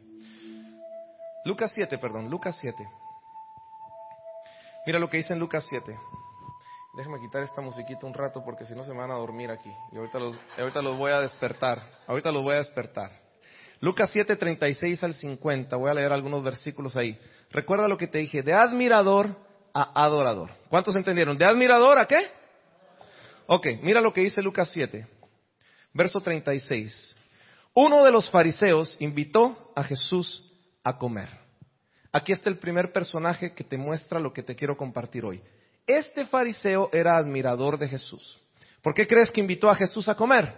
[1.44, 2.88] Lucas 7, perdón, Lucas 7.
[4.86, 5.96] Mira lo que dice en Lucas 7.
[6.96, 9.70] Déjame quitar esta musiquita un rato porque si no se me van a dormir aquí.
[9.92, 11.82] Y ahorita los, ahorita los voy a despertar.
[12.06, 13.10] Ahorita los voy a despertar.
[13.80, 15.76] Lucas 7, 36 al 50.
[15.76, 17.18] Voy a leer algunos versículos ahí.
[17.50, 18.42] Recuerda lo que te dije.
[18.42, 19.36] De admirador
[19.74, 20.50] a adorador.
[20.70, 21.36] ¿Cuántos entendieron?
[21.36, 22.28] ¿De admirador a qué?
[23.46, 25.06] Ok, mira lo que dice Lucas 7.
[25.92, 27.14] Verso 36.
[27.74, 30.50] Uno de los fariseos invitó a Jesús
[30.82, 31.28] a comer.
[32.10, 35.42] Aquí está el primer personaje que te muestra lo que te quiero compartir hoy.
[35.86, 38.40] Este fariseo era admirador de Jesús.
[38.82, 40.52] ¿Por qué crees que invitó a Jesús a comer?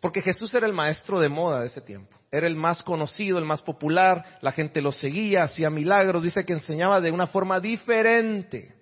[0.00, 2.16] Porque Jesús era el maestro de moda de ese tiempo.
[2.30, 6.54] Era el más conocido, el más popular, la gente lo seguía, hacía milagros, dice que
[6.54, 8.74] enseñaba de una forma diferente,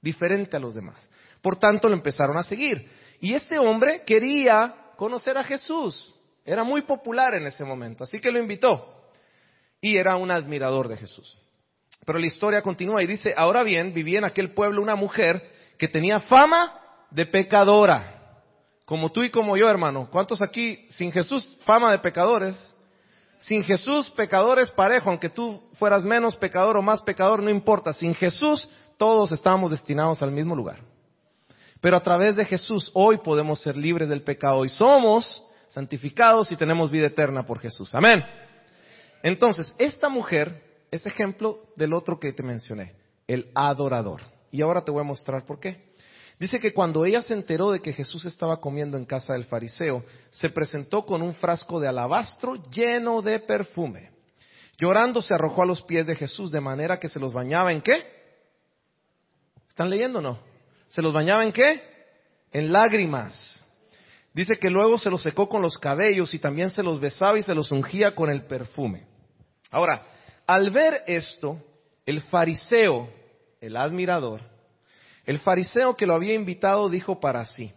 [0.00, 1.08] diferente a los demás.
[1.42, 2.88] Por tanto, lo empezaron a seguir.
[3.20, 6.14] Y este hombre quería conocer a Jesús.
[6.44, 9.10] Era muy popular en ese momento, así que lo invitó.
[9.80, 11.38] Y era un admirador de Jesús.
[12.04, 15.42] Pero la historia continúa y dice, ahora bien, vivía en aquel pueblo una mujer
[15.78, 16.80] que tenía fama
[17.10, 18.16] de pecadora.
[18.84, 20.08] Como tú y como yo, hermano.
[20.10, 22.56] ¿Cuántos aquí sin Jesús fama de pecadores?
[23.40, 27.92] Sin Jesús pecadores parejo, aunque tú fueras menos pecador o más pecador, no importa.
[27.92, 30.80] Sin Jesús todos estábamos destinados al mismo lugar.
[31.80, 36.56] Pero a través de Jesús hoy podemos ser libres del pecado y somos santificados y
[36.56, 37.94] tenemos vida eterna por Jesús.
[37.94, 38.24] Amén.
[39.22, 42.94] Entonces, esta mujer es ejemplo del otro que te mencioné,
[43.26, 44.22] el adorador.
[44.50, 45.90] Y ahora te voy a mostrar por qué.
[46.38, 50.04] Dice que cuando ella se enteró de que Jesús estaba comiendo en casa del fariseo,
[50.30, 54.10] se presentó con un frasco de alabastro lleno de perfume.
[54.78, 57.82] Llorando se arrojó a los pies de Jesús de manera que se los bañaba en
[57.82, 58.02] qué?
[59.68, 60.38] ¿Están leyendo o no?
[60.88, 61.82] ¿Se los bañaba en qué?
[62.50, 63.62] En lágrimas.
[64.32, 67.42] Dice que luego se los secó con los cabellos y también se los besaba y
[67.42, 69.04] se los ungía con el perfume.
[69.70, 70.06] Ahora,
[70.50, 71.62] al ver esto,
[72.04, 73.08] el fariseo,
[73.60, 74.40] el admirador,
[75.24, 77.72] el fariseo que lo había invitado dijo para sí,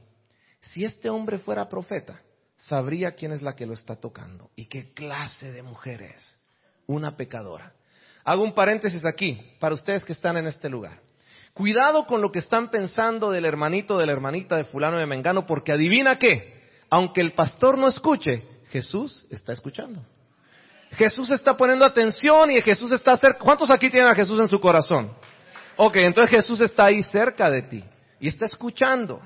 [0.60, 2.20] si este hombre fuera profeta,
[2.58, 6.36] sabría quién es la que lo está tocando y qué clase de mujer es,
[6.88, 7.74] una pecadora.
[8.24, 11.00] Hago un paréntesis aquí para ustedes que están en este lugar.
[11.54, 15.46] Cuidado con lo que están pensando del hermanito, de la hermanita de fulano de Mengano,
[15.46, 20.04] porque adivina qué, aunque el pastor no escuche, Jesús está escuchando.
[20.96, 23.40] Jesús está poniendo atención y Jesús está cerca.
[23.40, 25.12] ¿Cuántos aquí tienen a Jesús en su corazón?
[25.76, 27.84] Ok, entonces Jesús está ahí cerca de ti
[28.20, 29.22] y está escuchando.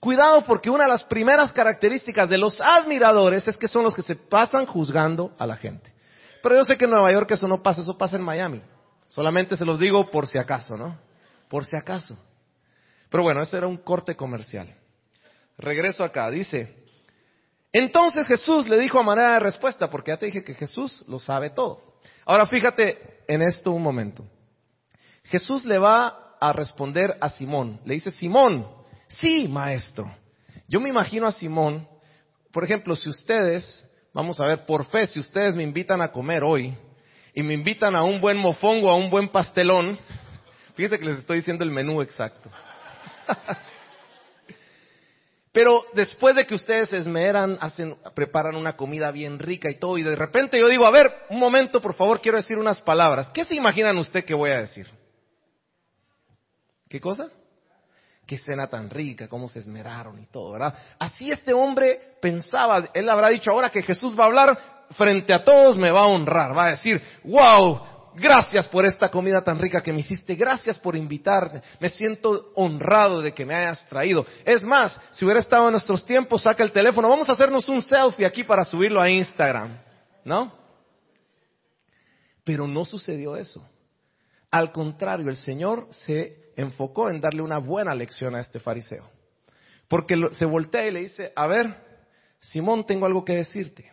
[0.00, 4.02] Cuidado porque una de las primeras características de los admiradores es que son los que
[4.02, 5.92] se pasan juzgando a la gente.
[6.42, 8.60] Pero yo sé que en Nueva York eso no pasa, eso pasa en Miami.
[9.08, 10.98] Solamente se los digo por si acaso, ¿no?
[11.48, 12.16] Por si acaso.
[13.10, 14.74] Pero bueno, ese era un corte comercial.
[15.58, 16.81] Regreso acá, dice,
[17.72, 21.18] entonces Jesús le dijo a manera de respuesta, porque ya te dije que Jesús lo
[21.18, 21.80] sabe todo.
[22.26, 24.24] Ahora fíjate en esto un momento.
[25.24, 27.80] Jesús le va a responder a Simón.
[27.84, 28.66] Le dice, Simón,
[29.08, 30.14] sí, maestro.
[30.68, 31.88] Yo me imagino a Simón,
[32.52, 36.44] por ejemplo, si ustedes, vamos a ver, por fe, si ustedes me invitan a comer
[36.44, 36.76] hoy
[37.34, 39.98] y me invitan a un buen mofongo, a un buen pastelón,
[40.74, 42.50] fíjense que les estoy diciendo el menú exacto.
[45.52, 49.98] Pero después de que ustedes se esmeran, hacen, preparan una comida bien rica y todo,
[49.98, 53.28] y de repente yo digo, a ver, un momento, por favor, quiero decir unas palabras.
[53.34, 54.86] ¿Qué se imaginan usted que voy a decir?
[56.88, 57.28] ¿Qué cosa?
[58.26, 60.74] Qué cena tan rica, cómo se esmeraron y todo, ¿verdad?
[60.98, 64.58] Así este hombre pensaba, él habrá dicho ahora que Jesús va a hablar
[64.92, 67.80] frente a todos, me va a honrar, va a decir, wow,
[68.14, 73.20] gracias por esta comida tan rica que me hiciste, gracias por invitarme, me siento honrado
[73.20, 74.24] de que me hayas traído.
[74.44, 77.82] Es más, si hubiera estado en nuestros tiempos, saca el teléfono, vamos a hacernos un
[77.82, 79.78] selfie aquí para subirlo a Instagram,
[80.24, 80.52] ¿no?
[82.44, 83.64] Pero no sucedió eso.
[84.50, 89.08] Al contrario, el Señor se enfocó en darle una buena lección a este fariseo.
[89.88, 91.74] Porque se voltea y le dice, a ver,
[92.40, 93.90] Simón, tengo algo que decirte.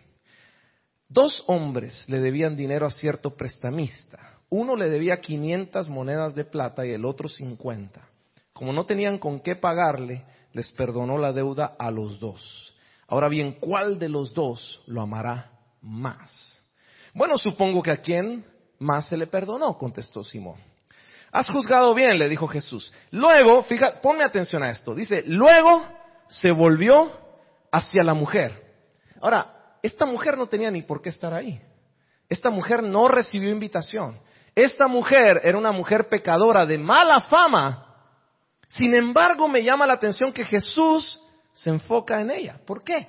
[1.10, 4.38] Dos hombres le debían dinero a cierto prestamista.
[4.50, 8.08] Uno le debía 500 monedas de plata y el otro 50.
[8.54, 12.76] Como no tenían con qué pagarle, les perdonó la deuda a los dos.
[13.08, 15.52] Ahora bien, ¿cuál de los dos lo amará
[15.82, 16.62] más?
[17.16, 18.46] Bueno, supongo que a quien
[18.78, 20.60] más se le perdonó, contestó Simón.
[21.32, 22.94] Has juzgado bien, le dijo Jesús.
[23.10, 24.94] Luego, fija, ponme atención a esto.
[24.94, 25.84] Dice, luego
[26.28, 27.12] se volvió
[27.72, 28.52] hacia la mujer.
[29.22, 31.62] Ahora, esta mujer no tenía ni por qué estar ahí.
[32.28, 34.20] Esta mujer no recibió invitación.
[34.56, 37.86] Esta mujer era una mujer pecadora de mala fama.
[38.70, 41.20] Sin embargo, me llama la atención que Jesús
[41.54, 42.60] se enfoca en ella.
[42.66, 43.08] ¿Por qué?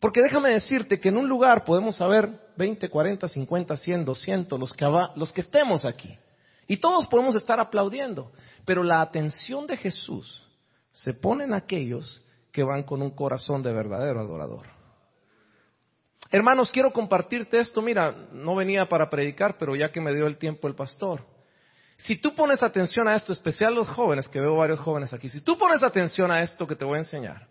[0.00, 4.72] Porque déjame decirte que en un lugar podemos haber 20, 40, 50, 100, 200, los
[4.72, 6.16] que, los que estemos aquí.
[6.66, 8.32] Y todos podemos estar aplaudiendo.
[8.64, 10.44] Pero la atención de Jesús
[10.92, 12.22] se pone en aquellos
[12.52, 14.75] que van con un corazón de verdadero adorador.
[16.30, 17.80] Hermanos, quiero compartirte esto.
[17.82, 21.24] Mira, no venía para predicar, pero ya que me dio el tiempo el pastor.
[21.98, 25.40] Si tú pones atención a esto, especial los jóvenes, que veo varios jóvenes aquí, si
[25.40, 27.48] tú pones atención a esto que te voy a enseñar,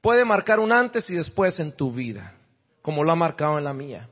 [0.00, 2.34] puede marcar un antes y después en tu vida,
[2.82, 4.08] como lo ha marcado en la mía.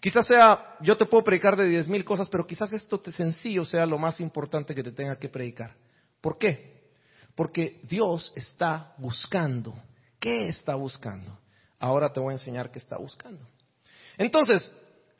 [0.00, 3.86] Quizás sea, yo te puedo predicar de diez mil cosas, pero quizás esto sencillo sea
[3.86, 5.74] lo más importante que te tenga que predicar.
[6.20, 6.90] ¿Por qué?
[7.34, 9.74] Porque Dios está buscando.
[10.20, 11.38] ¿Qué está buscando?
[11.78, 13.46] Ahora te voy a enseñar qué está buscando.
[14.16, 14.72] Entonces,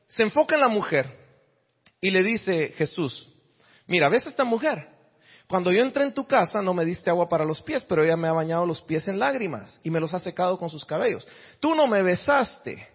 [0.08, 1.06] se enfoca en la mujer
[2.00, 3.28] y le dice Jesús,
[3.86, 4.88] mira, ¿ves a esta mujer?
[5.48, 8.16] Cuando yo entré en tu casa no me diste agua para los pies, pero ella
[8.16, 11.26] me ha bañado los pies en lágrimas y me los ha secado con sus cabellos.
[11.60, 12.88] Tú no me besaste,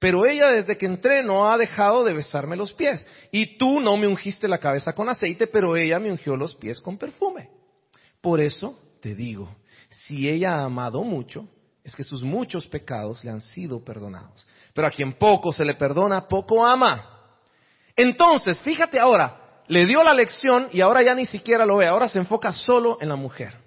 [0.00, 3.06] pero ella desde que entré no ha dejado de besarme los pies.
[3.30, 6.80] Y tú no me ungiste la cabeza con aceite, pero ella me ungió los pies
[6.80, 7.50] con perfume.
[8.20, 9.54] Por eso te digo,
[9.90, 11.46] si ella ha amado mucho,
[11.84, 14.46] es que sus muchos pecados le han sido perdonados.
[14.74, 17.04] Pero a quien poco se le perdona, poco ama.
[17.96, 22.08] Entonces, fíjate ahora, le dio la lección y ahora ya ni siquiera lo ve, ahora
[22.08, 23.58] se enfoca solo en la mujer.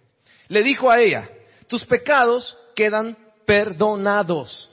[0.48, 1.30] Le dijo a ella,
[1.68, 4.72] tus pecados quedan perdonados.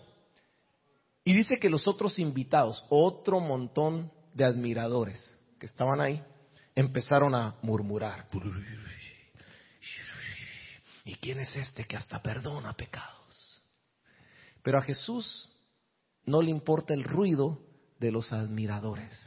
[1.24, 6.22] Y dice que los otros invitados, otro montón de admiradores que estaban ahí
[6.74, 8.26] empezaron a murmurar.
[11.04, 13.21] ¿Y quién es este que hasta perdona pecados?
[14.62, 15.52] Pero a Jesús
[16.24, 17.60] no le importa el ruido
[17.98, 19.18] de los admiradores.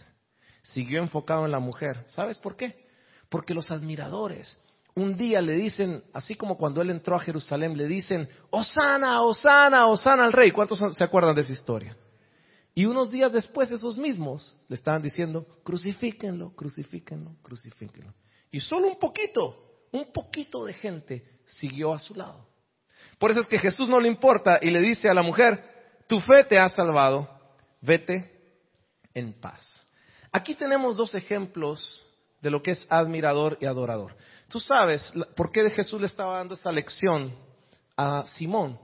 [0.64, 2.06] Siguió enfocado en la mujer.
[2.08, 2.88] ¿Sabes por qué?
[3.30, 4.60] Porque los admiradores
[4.96, 9.88] un día le dicen, así como cuando él entró a Jerusalén, le dicen, Osana, Osana,
[9.88, 10.52] Osana al rey.
[10.52, 11.98] ¿Cuántos se acuerdan de esa historia?
[12.74, 18.14] Y unos días después esos mismos le estaban diciendo, crucifíquenlo, crucifíquenlo, crucifíquenlo.
[18.52, 22.48] Y solo un poquito, un poquito de gente siguió a su lado.
[23.18, 25.64] Por eso es que Jesús no le importa y le dice a la mujer,
[26.08, 27.30] tu fe te ha salvado,
[27.82, 28.32] vete
[29.14, 29.82] en paz.
[30.32, 32.04] Aquí tenemos dos ejemplos
[32.42, 34.16] de lo que es admirador y adorador.
[34.50, 37.34] Tú sabes por qué Jesús le estaba dando esta lección
[37.96, 38.78] a Simón.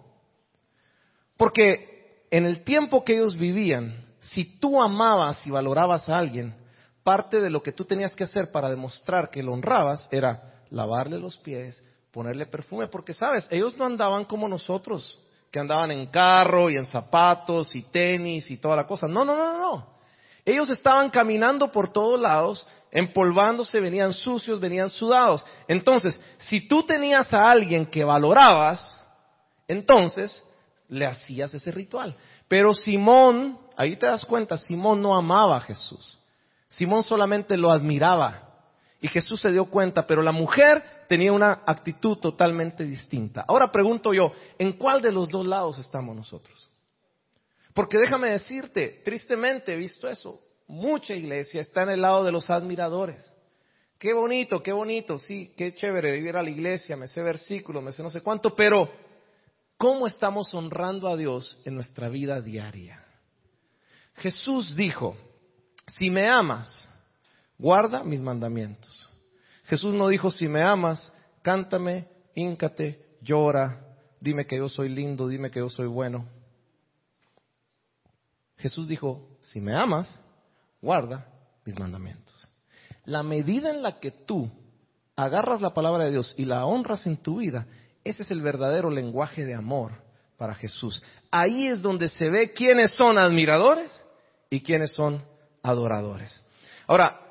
[1.37, 6.55] Porque en el tiempo que ellos vivían, si tú amabas y valorabas a alguien,
[7.03, 11.19] parte de lo que tú tenías que hacer para demostrar que lo honrabas era lavarle
[11.19, 15.17] los pies, ponerle perfume, porque sabes, ellos no andaban como nosotros,
[15.51, 19.07] que andaban en carro y en zapatos y tenis y toda la cosa.
[19.07, 19.87] No, no, no, no.
[20.45, 25.45] Ellos estaban caminando por todos lados, empolvándose, venían sucios, venían sudados.
[25.67, 28.99] Entonces, si tú tenías a alguien que valorabas,
[29.67, 30.43] entonces
[30.87, 32.15] le hacías ese ritual.
[32.47, 36.17] Pero Simón, ahí te das cuenta, Simón no amaba a Jesús.
[36.67, 38.47] Simón solamente lo admiraba.
[38.99, 43.43] Y Jesús se dio cuenta, pero la mujer tenía una actitud totalmente distinta.
[43.45, 46.69] Ahora pregunto yo, ¿en cuál de los dos lados estamos nosotros?
[47.73, 50.39] Porque déjame decirte, tristemente he visto eso.
[50.67, 53.29] Mucha iglesia está en el lado de los admiradores.
[53.99, 57.91] Qué bonito, qué bonito, sí, qué chévere vivir a la iglesia, me sé versículos, me
[57.91, 58.89] sé no sé cuánto, pero
[59.77, 63.03] ¿cómo estamos honrando a Dios en nuestra vida diaria?
[64.15, 65.17] Jesús dijo,
[65.89, 66.87] si me amas,
[67.57, 69.10] guarda mis mandamientos.
[69.71, 72.05] Jesús no dijo, si me amas, cántame,
[72.35, 73.79] híncate, llora,
[74.19, 76.27] dime que yo soy lindo, dime que yo soy bueno.
[78.57, 80.19] Jesús dijo, si me amas,
[80.81, 81.25] guarda
[81.63, 82.35] mis mandamientos.
[83.05, 84.51] La medida en la que tú
[85.15, 87.65] agarras la palabra de Dios y la honras en tu vida,
[88.03, 89.93] ese es el verdadero lenguaje de amor
[90.35, 91.01] para Jesús.
[91.31, 93.89] Ahí es donde se ve quiénes son admiradores
[94.49, 95.23] y quiénes son
[95.63, 96.41] adoradores.
[96.87, 97.21] Ahora,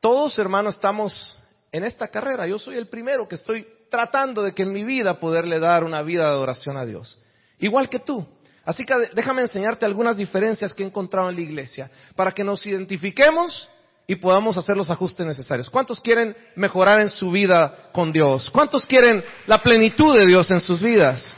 [0.00, 1.36] todos hermanos estamos
[1.72, 2.46] en esta carrera.
[2.46, 6.02] Yo soy el primero que estoy tratando de que en mi vida poderle dar una
[6.02, 7.18] vida de adoración a Dios.
[7.58, 8.26] Igual que tú.
[8.64, 12.64] Así que déjame enseñarte algunas diferencias que he encontrado en la iglesia para que nos
[12.64, 13.68] identifiquemos
[14.06, 15.70] y podamos hacer los ajustes necesarios.
[15.70, 18.50] ¿Cuántos quieren mejorar en su vida con Dios?
[18.50, 21.36] ¿Cuántos quieren la plenitud de Dios en sus vidas?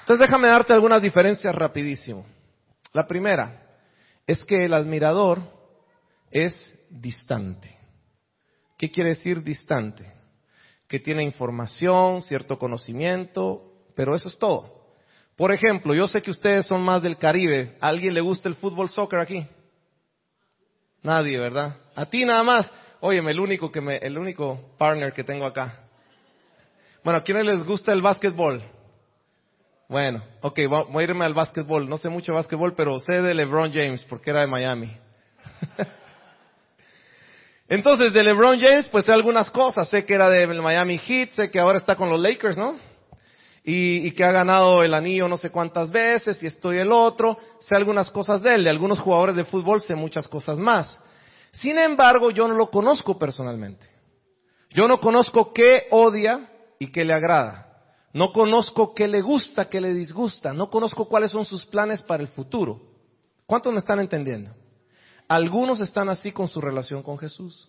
[0.00, 2.26] Entonces déjame darte algunas diferencias rapidísimo.
[2.92, 3.62] La primera
[4.26, 5.40] es que el admirador
[6.30, 7.79] es distante.
[8.80, 10.10] ¿Qué quiere decir distante?
[10.88, 13.60] Que tiene información, cierto conocimiento,
[13.94, 14.94] pero eso es todo.
[15.36, 17.76] Por ejemplo, yo sé que ustedes son más del Caribe.
[17.78, 19.46] ¿A alguien le gusta el fútbol soccer aquí?
[21.02, 21.76] Nadie, ¿verdad?
[21.94, 22.72] A ti nada más.
[23.00, 25.80] Óyeme, el único que me, el único partner que tengo acá.
[27.04, 28.62] Bueno, ¿a quiénes les gusta el básquetbol?
[29.90, 30.58] Bueno, ok,
[30.88, 31.86] voy a irme al básquetbol.
[31.86, 34.90] No sé mucho de básquetbol, pero sé de LeBron James porque era de Miami.
[37.70, 39.88] Entonces, de LeBron James, pues sé algunas cosas.
[39.88, 42.74] Sé que era del Miami Heat, sé que ahora está con los Lakers, ¿no?
[43.62, 47.38] Y, que ha ganado el anillo no sé cuántas veces y estoy el otro.
[47.60, 48.64] Sé algunas cosas de él.
[48.64, 51.00] De algunos jugadores de fútbol sé muchas cosas más.
[51.52, 53.86] Sin embargo, yo no lo conozco personalmente.
[54.70, 56.50] Yo no conozco qué odia
[56.80, 57.68] y qué le agrada.
[58.12, 60.52] No conozco qué le gusta, qué le disgusta.
[60.52, 62.80] No conozco cuáles son sus planes para el futuro.
[63.46, 64.50] ¿Cuántos me están entendiendo?
[65.30, 67.68] Algunos están así con su relación con Jesús.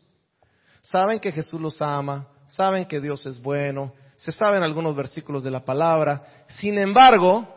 [0.82, 5.52] Saben que Jesús los ama, saben que Dios es bueno, se saben algunos versículos de
[5.52, 7.48] la palabra, sin embargo,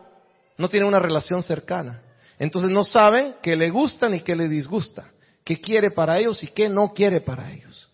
[0.59, 2.03] no tienen una relación cercana.
[2.37, 5.05] Entonces no saben qué le gusta ni qué le disgusta,
[5.43, 7.89] qué quiere para ellos y qué no quiere para ellos.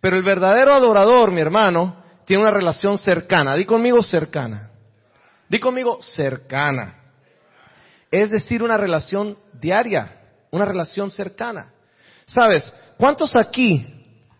[0.00, 1.96] Pero el verdadero adorador, mi hermano,
[2.26, 3.56] tiene una relación cercana.
[3.56, 4.70] Di conmigo cercana.
[5.48, 6.94] Di conmigo cercana.
[8.08, 10.25] Es decir, una relación diaria,
[10.56, 11.72] una relación cercana.
[12.26, 12.72] ¿Sabes?
[12.98, 13.96] ¿Cuántos aquí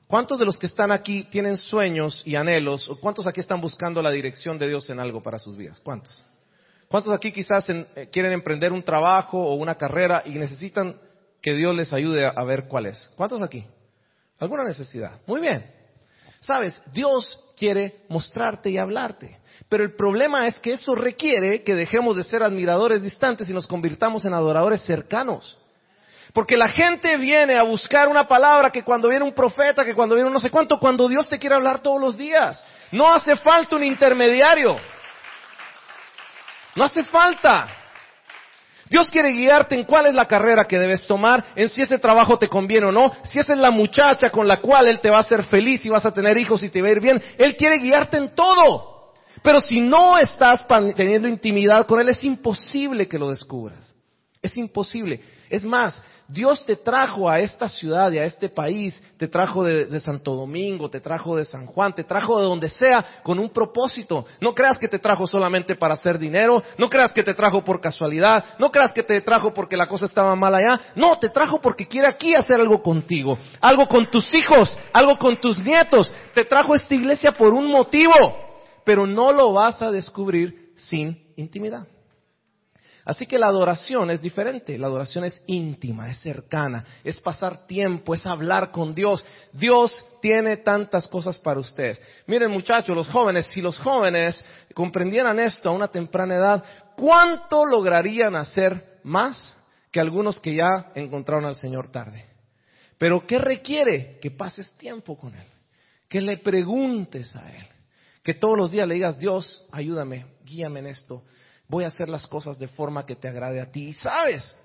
[0.07, 2.89] ¿Cuántos de los que están aquí tienen sueños y anhelos?
[2.89, 5.81] ¿O cuántos aquí están buscando la dirección de Dios en algo para sus vidas?
[5.81, 6.25] ¿Cuántos?
[6.89, 10.97] ¿Cuántos aquí quizás eh, quieren emprender un trabajo o una carrera y necesitan
[11.43, 13.11] que Dios les ayude a, a ver cuál es?
[13.17, 13.67] ¿Cuántos aquí?
[14.39, 15.21] ¿Alguna necesidad?
[15.27, 15.69] Muy bien.
[16.41, 19.41] Sabes, Dios quiere mostrarte y hablarte.
[19.69, 23.67] Pero el problema es que eso requiere que dejemos de ser admiradores distantes y nos
[23.67, 25.59] convirtamos en adoradores cercanos.
[26.37, 30.15] Porque la gente viene a buscar una palabra que cuando viene un profeta, que cuando
[30.15, 32.63] viene un no sé cuánto, cuando Dios te quiere hablar todos los días.
[32.93, 34.77] No hace falta un intermediario.
[36.75, 37.69] No hace falta.
[38.85, 42.39] Dios quiere guiarte en cuál es la carrera que debes tomar, en si ese trabajo
[42.39, 45.17] te conviene o no, si esa es la muchacha con la cual Él te va
[45.17, 47.23] a hacer feliz y vas a tener hijos y te va a ir bien.
[47.39, 49.15] Él quiere guiarte en todo.
[49.43, 53.97] Pero si no estás teniendo intimidad con Él, es imposible que lo descubras.
[54.43, 55.23] Es imposible.
[55.49, 59.85] Es más, Dios te trajo a esta ciudad y a este país, te trajo de,
[59.85, 63.51] de Santo Domingo, te trajo de San Juan, te trajo de donde sea con un
[63.51, 64.27] propósito.
[64.41, 67.81] No creas que te trajo solamente para hacer dinero, no creas que te trajo por
[67.81, 70.81] casualidad, no creas que te trajo porque la cosa estaba mal allá.
[70.97, 75.41] No, te trajo porque quiere aquí hacer algo contigo, algo con tus hijos, algo con
[75.41, 76.13] tus nietos.
[76.35, 78.13] Te trajo esta iglesia por un motivo,
[78.85, 81.87] pero no lo vas a descubrir sin intimidad.
[83.07, 88.15] Así que la adoración es diferente, la adoración es íntima, es cercana, es pasar tiempo,
[88.15, 89.25] es hablar con Dios.
[89.53, 92.01] Dios tiene tantas cosas para ustedes.
[92.27, 94.45] Miren muchachos, los jóvenes, si los jóvenes
[94.75, 96.65] comprendieran esto a una temprana edad,
[96.97, 99.57] ¿cuánto lograrían hacer más
[99.93, 102.27] que algunos que ya encontraron al Señor tarde?
[102.99, 104.19] Pero ¿qué requiere?
[104.21, 105.47] Que pases tiempo con Él,
[106.09, 107.69] que le preguntes a Él,
[108.25, 111.23] que todos los días le digas, Dios, ayúdame, guíame en esto,
[111.69, 113.89] voy a hacer las cosas de forma que te agrade a ti.
[113.89, 114.57] Y sabes,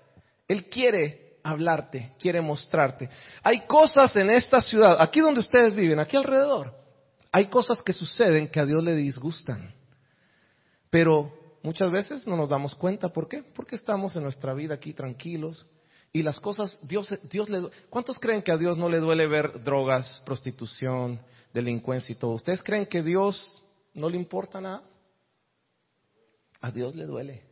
[0.47, 3.09] Él quiere hablarte, quiere mostrarte.
[3.43, 6.73] Hay cosas en esta ciudad, aquí donde ustedes viven, aquí alrededor,
[7.31, 9.73] hay cosas que suceden que a Dios le disgustan.
[10.89, 11.33] Pero
[11.63, 13.09] muchas veces no nos damos cuenta.
[13.09, 13.43] ¿Por qué?
[13.43, 15.65] Porque estamos en nuestra vida aquí tranquilos.
[16.13, 19.63] Y las cosas, Dios, Dios le, ¿cuántos creen que a Dios no le duele ver
[19.63, 21.21] drogas, prostitución,
[21.53, 22.31] delincuencia y todo?
[22.31, 24.83] ¿Ustedes creen que Dios no le importa nada?
[26.61, 27.43] A Dios le duele.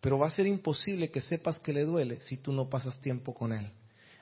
[0.00, 3.34] Pero va a ser imposible que sepas que le duele si tú no pasas tiempo
[3.34, 3.70] con Él.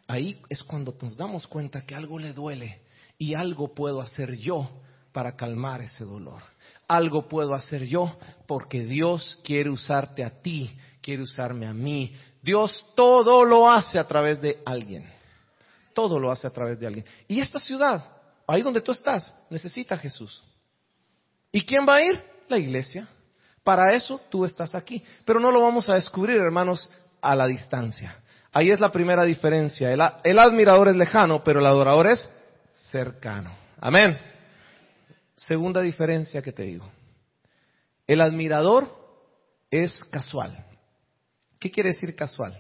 [0.06, 2.80] Ahí es cuando nos damos cuenta que algo le duele
[3.18, 4.68] y algo puedo hacer yo
[5.12, 6.42] para calmar ese dolor.
[6.88, 10.70] Algo puedo hacer yo porque Dios quiere usarte a ti,
[11.02, 12.14] quiere usarme a mí.
[12.42, 15.04] Dios todo lo hace a través de alguien.
[15.92, 17.04] Todo lo hace a través de alguien.
[17.26, 18.04] Y esta ciudad,
[18.46, 20.42] ahí donde tú estás, necesita a Jesús.
[21.52, 22.22] ¿Y quién va a ir?
[22.48, 23.09] La iglesia.
[23.69, 25.05] Para eso tú estás aquí.
[25.27, 26.89] Pero no lo vamos a descubrir, hermanos,
[27.21, 28.19] a la distancia.
[28.51, 29.93] Ahí es la primera diferencia.
[29.93, 32.31] El, admirador es lejano, pero el adorador es
[32.91, 33.55] cercano.
[33.79, 34.19] Amén.
[35.37, 36.91] Segunda diferencia que te digo.
[38.07, 38.89] El admirador
[39.71, 40.64] es casual.
[41.61, 42.59] ¿Qué quiere decir casual?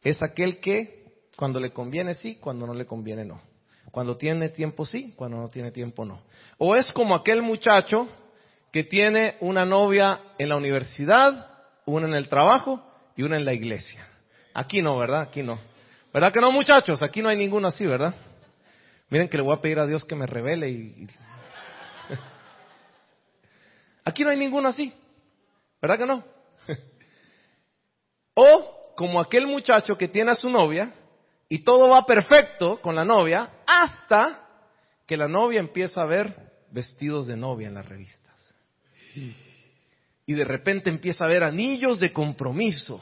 [0.00, 3.42] Es aquel que cuando le conviene sí, cuando no le conviene no.
[3.90, 6.22] Cuando tiene tiempo sí, cuando no tiene tiempo no.
[6.56, 8.08] O es como aquel muchacho
[8.76, 11.48] que tiene una novia en la universidad,
[11.86, 14.06] una en el trabajo y una en la iglesia.
[14.52, 15.22] Aquí no, ¿verdad?
[15.22, 15.58] Aquí no.
[16.12, 17.02] ¿Verdad que no, muchachos?
[17.02, 18.14] Aquí no hay ninguno así, ¿verdad?
[19.08, 21.08] Miren que le voy a pedir a Dios que me revele y...
[24.04, 24.92] Aquí no hay ninguno así.
[25.80, 26.22] ¿Verdad que no?
[28.34, 30.92] o como aquel muchacho que tiene a su novia
[31.48, 34.46] y todo va perfecto con la novia hasta
[35.06, 36.34] que la novia empieza a ver
[36.70, 38.25] vestidos de novia en las revistas.
[40.26, 43.00] Y de repente empieza a ver anillos de compromiso.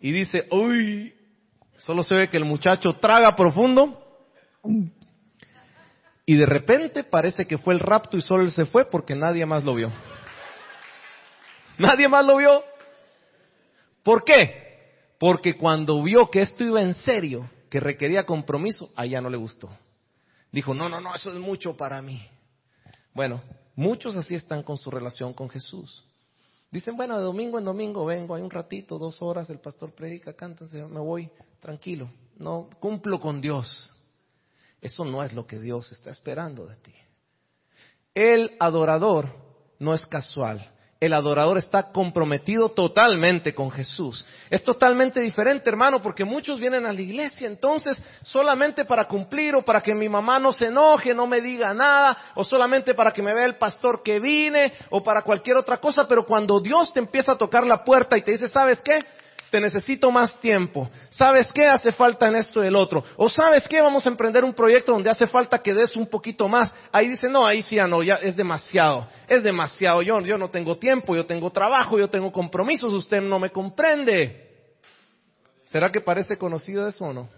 [0.00, 1.14] Y dice, uy,
[1.76, 4.00] solo se ve que el muchacho traga profundo.
[6.26, 9.44] Y de repente parece que fue el rapto y solo él se fue porque nadie
[9.44, 9.92] más lo vio.
[11.78, 12.62] Nadie más lo vio.
[14.02, 14.64] ¿Por qué?
[15.18, 19.36] Porque cuando vio que esto iba en serio, que requería compromiso, a ella no le
[19.36, 19.68] gustó.
[20.52, 22.24] Dijo, no, no, no, eso es mucho para mí.
[23.12, 23.42] Bueno,
[23.76, 26.04] muchos así están con su relación con Jesús.
[26.70, 30.34] Dicen, bueno, de domingo en domingo vengo, hay un ratito, dos horas, el pastor predica,
[30.34, 32.10] canta, me voy tranquilo.
[32.36, 33.92] No, cumplo con Dios.
[34.80, 36.94] Eso no es lo que Dios está esperando de ti.
[38.12, 39.34] El adorador
[39.78, 40.73] no es casual.
[41.04, 44.24] El adorador está comprometido totalmente con Jesús.
[44.48, 49.62] Es totalmente diferente, hermano, porque muchos vienen a la iglesia entonces solamente para cumplir o
[49.62, 53.20] para que mi mamá no se enoje, no me diga nada, o solamente para que
[53.20, 57.00] me vea el pastor que vine, o para cualquier otra cosa, pero cuando Dios te
[57.00, 59.04] empieza a tocar la puerta y te dice, ¿sabes qué?
[59.54, 60.90] Te necesito más tiempo.
[61.10, 63.04] ¿Sabes qué hace falta en esto y el otro?
[63.16, 66.48] O sabes qué, vamos a emprender un proyecto donde hace falta que des un poquito
[66.48, 66.74] más.
[66.90, 70.02] Ahí dice, no, ahí sí ya no, ya es demasiado, es demasiado.
[70.02, 74.50] Yo, yo no tengo tiempo, yo tengo trabajo, yo tengo compromisos, usted no me comprende.
[75.66, 77.28] ¿Será que parece conocido eso o no?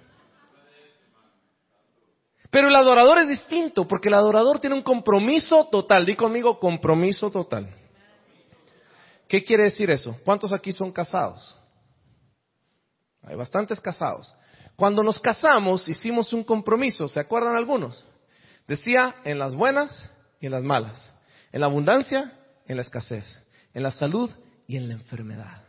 [2.50, 6.06] Pero el adorador es distinto, porque el adorador tiene un compromiso total.
[6.06, 7.68] Di conmigo, compromiso total.
[9.28, 10.16] ¿Qué quiere decir eso?
[10.24, 11.58] ¿Cuántos aquí son casados?
[13.26, 14.34] Hay bastantes casados.
[14.76, 18.04] Cuando nos casamos hicimos un compromiso, ¿se acuerdan algunos?
[18.66, 20.10] Decía en las buenas
[20.40, 21.14] y en las malas,
[21.52, 22.32] en la abundancia
[22.66, 23.24] en la escasez,
[23.72, 24.30] en la salud
[24.66, 25.62] y en la enfermedad.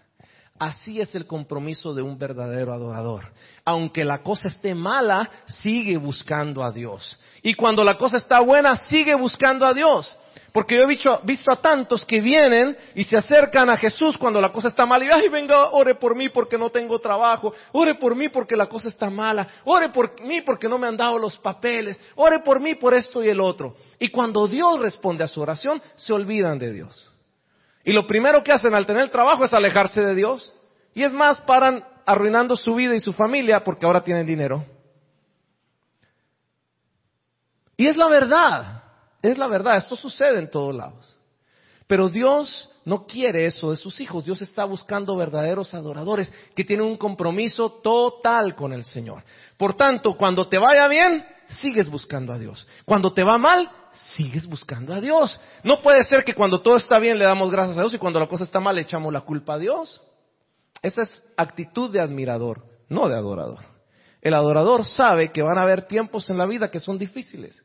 [0.59, 3.31] Así es el compromiso de un verdadero adorador.
[3.63, 7.19] Aunque la cosa esté mala, sigue buscando a Dios.
[7.43, 10.17] Y cuando la cosa está buena, sigue buscando a Dios.
[10.57, 14.51] Porque yo he visto, a tantos que vienen y se acercan a Jesús cuando la
[14.51, 18.15] cosa está mala y, ay, venga, ore por mí porque no tengo trabajo, ore por
[18.15, 21.37] mí porque la cosa está mala, ore por mí porque no me han dado los
[21.37, 23.75] papeles, ore por mí por esto y el otro.
[23.99, 27.07] Y cuando Dios responde a su oración, se olvidan de Dios.
[27.83, 30.51] Y lo primero que hacen al tener trabajo es alejarse de Dios.
[30.95, 34.65] Y es más, paran arruinando su vida y su familia porque ahora tienen dinero.
[37.77, 38.76] Y es la verdad,
[39.21, 41.17] es la verdad, esto sucede en todos lados.
[41.87, 46.85] Pero Dios no quiere eso de sus hijos, Dios está buscando verdaderos adoradores que tienen
[46.85, 49.23] un compromiso total con el Señor.
[49.57, 52.67] Por tanto, cuando te vaya bien, sigues buscando a Dios.
[52.83, 55.39] Cuando te va mal, sigues buscando a Dios.
[55.63, 58.19] No puede ser que cuando todo está bien le damos gracias a Dios y cuando
[58.19, 60.01] la cosa está mal le echamos la culpa a Dios.
[60.81, 63.65] Esa es actitud de admirador, no de adorador.
[64.21, 67.63] El adorador sabe que van a haber tiempos en la vida que son difíciles.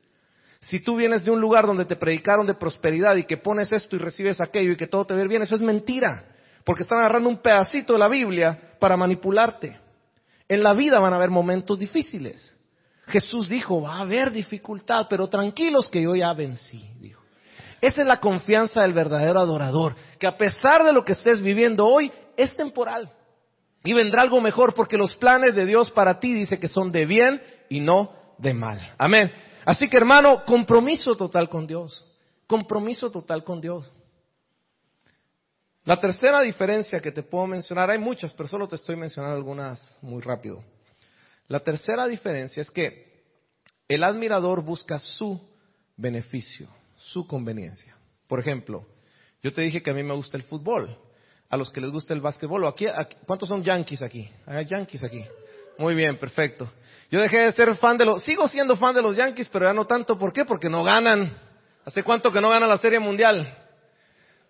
[0.62, 3.96] Si tú vienes de un lugar donde te predicaron de prosperidad y que pones esto
[3.96, 6.24] y recibes aquello y que todo te ve bien, eso es mentira.
[6.64, 9.76] Porque están agarrando un pedacito de la Biblia para manipularte.
[10.48, 12.56] En la vida van a haber momentos difíciles.
[13.08, 17.20] Jesús dijo, va a haber dificultad, pero tranquilos que yo ya vencí, dijo.
[17.80, 21.84] Esa es la confianza del verdadero adorador, que a pesar de lo que estés viviendo
[21.84, 23.10] hoy, es temporal.
[23.82, 27.04] Y vendrá algo mejor porque los planes de Dios para ti dice que son de
[27.04, 28.94] bien y no de mal.
[28.96, 29.32] Amén.
[29.64, 32.04] Así que hermano, compromiso total con Dios.
[32.46, 33.90] Compromiso total con Dios.
[35.84, 39.98] La tercera diferencia que te puedo mencionar, hay muchas, pero solo te estoy mencionando algunas
[40.00, 40.62] muy rápido.
[41.48, 43.24] La tercera diferencia es que
[43.88, 45.40] el admirador busca su
[45.96, 47.96] beneficio, su conveniencia.
[48.28, 48.86] Por ejemplo,
[49.42, 50.96] yo te dije que a mí me gusta el fútbol,
[51.48, 52.66] a los que les gusta el básquetbol.
[52.66, 52.86] Aquí,
[53.26, 54.28] ¿Cuántos son yankees aquí?
[54.46, 55.24] Hay yankees aquí.
[55.78, 56.70] Muy bien, perfecto.
[57.12, 59.74] Yo dejé de ser fan de los, sigo siendo fan de los yankees, pero ya
[59.74, 60.18] no tanto.
[60.18, 60.46] ¿Por qué?
[60.46, 61.36] Porque no ganan.
[61.84, 63.54] ¿Hace cuánto que no ganan la Serie Mundial?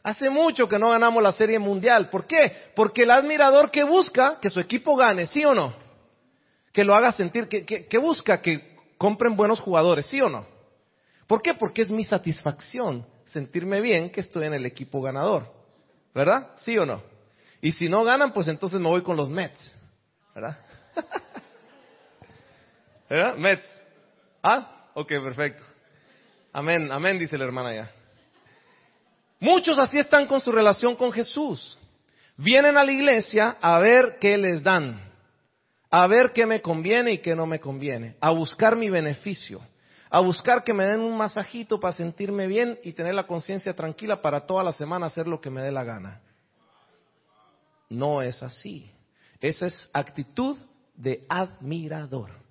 [0.04, 2.08] Hace mucho que no ganamos la Serie Mundial.
[2.08, 2.70] ¿Por qué?
[2.76, 5.74] Porque el admirador que busca que su equipo gane, ¿sí o no?
[6.72, 10.46] Que lo haga sentir, que, que- que busca que compren buenos jugadores, ¿sí o no?
[11.26, 11.54] ¿Por qué?
[11.54, 15.46] Porque es mi satisfacción sentirme bien que estoy en el equipo ganador.
[16.14, 16.50] ¿Verdad?
[16.58, 17.02] ¿Sí o no?
[17.60, 19.74] Y si no ganan, pues entonces me voy con los Mets.
[20.32, 20.58] ¿Verdad?
[23.12, 23.36] ¿Verdad?
[23.36, 23.82] Mets.
[24.42, 25.62] Ah, ok, perfecto.
[26.50, 27.90] Amén, amén, dice la hermana ya.
[29.38, 31.78] Muchos así están con su relación con Jesús.
[32.38, 34.98] Vienen a la iglesia a ver qué les dan,
[35.90, 39.60] a ver qué me conviene y qué no me conviene, a buscar mi beneficio,
[40.08, 44.22] a buscar que me den un masajito para sentirme bien y tener la conciencia tranquila
[44.22, 46.22] para toda la semana hacer lo que me dé la gana.
[47.90, 48.90] No es así.
[49.38, 50.56] Esa es actitud
[50.94, 52.41] de admirador.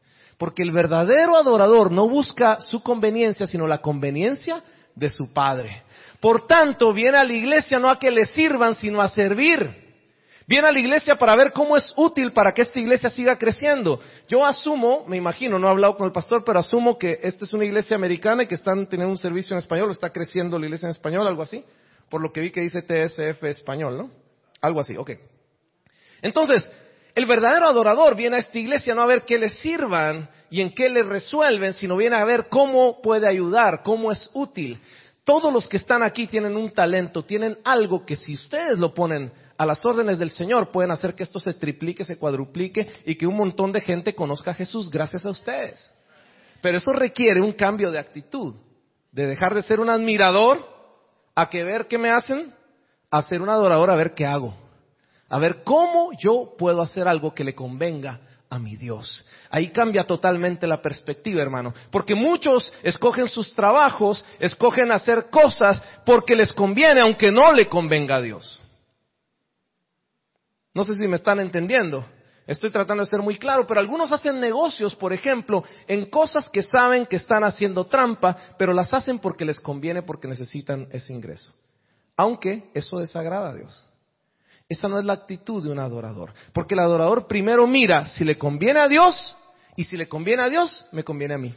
[0.42, 4.64] Porque el verdadero adorador no busca su conveniencia, sino la conveniencia
[4.96, 5.84] de su Padre.
[6.20, 9.70] Por tanto, viene a la iglesia no a que le sirvan, sino a servir.
[10.48, 14.00] Viene a la iglesia para ver cómo es útil para que esta iglesia siga creciendo.
[14.28, 17.54] Yo asumo, me imagino, no he hablado con el pastor, pero asumo que esta es
[17.54, 20.88] una iglesia americana y que están teniendo un servicio en español, está creciendo la iglesia
[20.88, 21.64] en español, algo así,
[22.10, 24.10] por lo que vi que dice TSF español, ¿no?
[24.60, 25.12] Algo así, ok.
[26.24, 26.68] Entonces,
[27.14, 30.74] el verdadero adorador viene a esta iglesia no a ver qué le sirvan y en
[30.74, 34.80] qué le resuelven, sino viene a ver cómo puede ayudar, cómo es útil.
[35.24, 39.32] Todos los que están aquí tienen un talento, tienen algo que si ustedes lo ponen
[39.58, 43.28] a las órdenes del Señor, pueden hacer que esto se triplique, se cuadruplique y que
[43.28, 45.92] un montón de gente conozca a Jesús gracias a ustedes.
[46.62, 48.56] Pero eso requiere un cambio de actitud,
[49.12, 50.66] de dejar de ser un admirador
[51.36, 52.54] a que ver qué me hacen,
[53.10, 54.56] a ser un adorador a ver qué hago
[55.32, 58.20] a ver cómo yo puedo hacer algo que le convenga
[58.50, 59.26] a mi Dios.
[59.50, 61.74] Ahí cambia totalmente la perspectiva, hermano.
[61.90, 68.18] Porque muchos escogen sus trabajos, escogen hacer cosas porque les conviene, aunque no le convenga
[68.18, 68.60] a Dios.
[70.74, 72.06] No sé si me están entendiendo.
[72.46, 76.62] Estoy tratando de ser muy claro, pero algunos hacen negocios, por ejemplo, en cosas que
[76.62, 81.54] saben que están haciendo trampa, pero las hacen porque les conviene, porque necesitan ese ingreso.
[82.18, 83.86] Aunque eso desagrada a Dios.
[84.72, 86.32] Esa no es la actitud de un adorador.
[86.54, 89.36] Porque el adorador primero mira si le conviene a Dios
[89.76, 91.54] y si le conviene a Dios, me conviene a mí.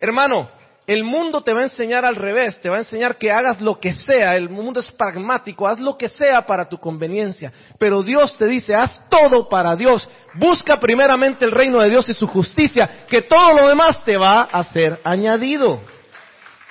[0.00, 0.48] Hermano,
[0.86, 3.78] El mundo te va a enseñar al revés, te va a enseñar que hagas lo
[3.78, 8.36] que sea, el mundo es pragmático, haz lo que sea para tu conveniencia, pero Dios
[8.36, 13.06] te dice, haz todo para Dios, busca primeramente el reino de Dios y su justicia,
[13.08, 15.80] que todo lo demás te va a ser añadido,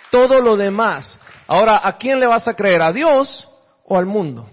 [0.10, 1.18] todo lo demás.
[1.48, 2.82] Ahora, ¿a quién le vas a creer?
[2.82, 3.48] ¿A Dios
[3.86, 4.50] o al mundo?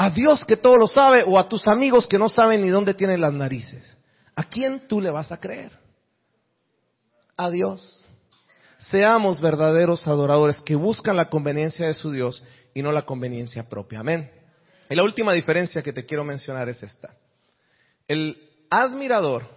[0.00, 2.94] ¿A Dios que todo lo sabe o a tus amigos que no saben ni dónde
[2.94, 3.98] tienen las narices?
[4.36, 5.72] ¿A quién tú le vas a creer?
[7.36, 8.06] A Dios.
[8.78, 12.44] Seamos verdaderos adoradores que buscan la conveniencia de su Dios
[12.74, 13.98] y no la conveniencia propia.
[13.98, 14.30] Amén.
[14.88, 17.16] Y la última diferencia que te quiero mencionar es esta.
[18.06, 18.40] El
[18.70, 19.48] admirador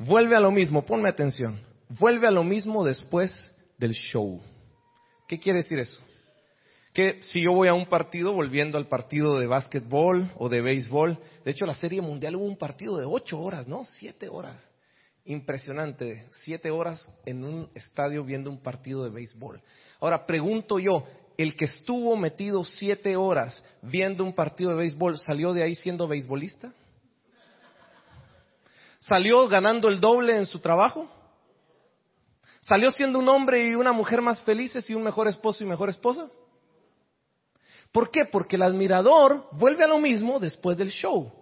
[0.00, 1.60] vuelve a lo mismo, ponme atención,
[2.00, 3.30] vuelve a lo mismo después
[3.78, 4.42] del show.
[5.28, 6.00] ¿Qué quiere decir eso?
[6.92, 11.18] Que si yo voy a un partido, volviendo al partido de básquetbol o de béisbol,
[11.44, 13.84] de hecho la Serie Mundial hubo un partido de ocho horas, ¿no?
[13.84, 14.60] Siete horas.
[15.24, 19.60] Impresionante, siete horas en un estadio viendo un partido de béisbol.
[20.00, 21.04] Ahora pregunto yo,
[21.36, 26.08] el que estuvo metido siete horas viendo un partido de béisbol, ¿salió de ahí siendo
[26.08, 26.72] beisbolista?
[29.00, 31.08] ¿Salió ganando el doble en su trabajo?
[32.60, 35.88] ¿Salió siendo un hombre y una mujer más felices y un mejor esposo y mejor
[35.88, 36.28] esposa?
[37.92, 38.24] ¿Por qué?
[38.24, 41.32] Porque el admirador vuelve a lo mismo después del show.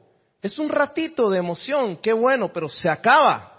[0.40, 3.52] Es un ratito de emoción, qué bueno, pero se acaba.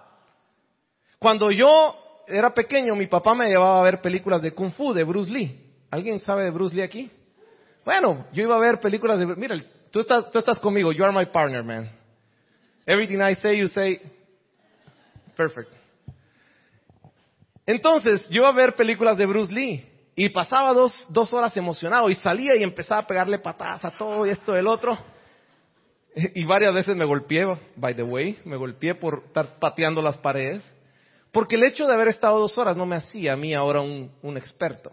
[1.19, 1.95] Cuando yo
[2.27, 5.59] era pequeño, mi papá me llevaba a ver películas de Kung Fu, de Bruce Lee.
[5.91, 7.11] ¿Alguien sabe de Bruce Lee aquí?
[7.83, 9.25] Bueno, yo iba a ver películas de...
[9.25, 9.55] Mira,
[9.91, 11.89] tú estás, tú estás conmigo, you are my partner, man.
[12.85, 13.99] Everything I say, you say,
[15.35, 15.71] perfect.
[17.65, 19.88] Entonces, yo iba a ver películas de Bruce Lee
[20.21, 24.25] y pasaba dos, dos horas emocionado y salía y empezaba a pegarle patadas a todo
[24.25, 24.97] y esto y el otro.
[26.35, 27.45] Y varias veces me golpeé,
[27.77, 30.61] by the way, me golpeé por estar pateando las paredes.
[31.31, 34.11] Porque el hecho de haber estado dos horas no me hacía a mí ahora un,
[34.21, 34.91] un experto.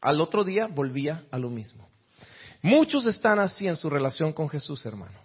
[0.00, 1.88] Al otro día volvía a lo mismo.
[2.62, 5.18] Muchos están así en su relación con Jesús, hermano.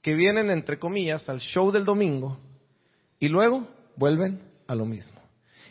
[0.00, 2.38] Que vienen, entre comillas, al show del domingo
[3.20, 5.20] y luego vuelven a lo mismo.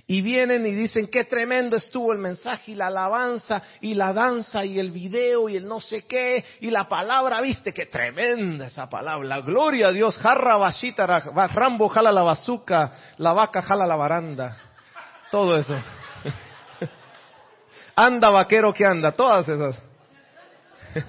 [0.05, 4.65] Y vienen y dicen qué tremendo estuvo el mensaje y la alabanza y la danza
[4.65, 8.89] y el video y el no sé qué y la palabra, viste, qué tremenda esa
[8.89, 9.25] palabra.
[9.25, 13.95] La gloria a Dios, jarra bashita, ra- rambo jala la bazuca, la vaca jala la
[13.95, 14.57] baranda.
[15.31, 15.73] Todo eso.
[17.95, 19.81] Anda vaquero que anda, todas esas.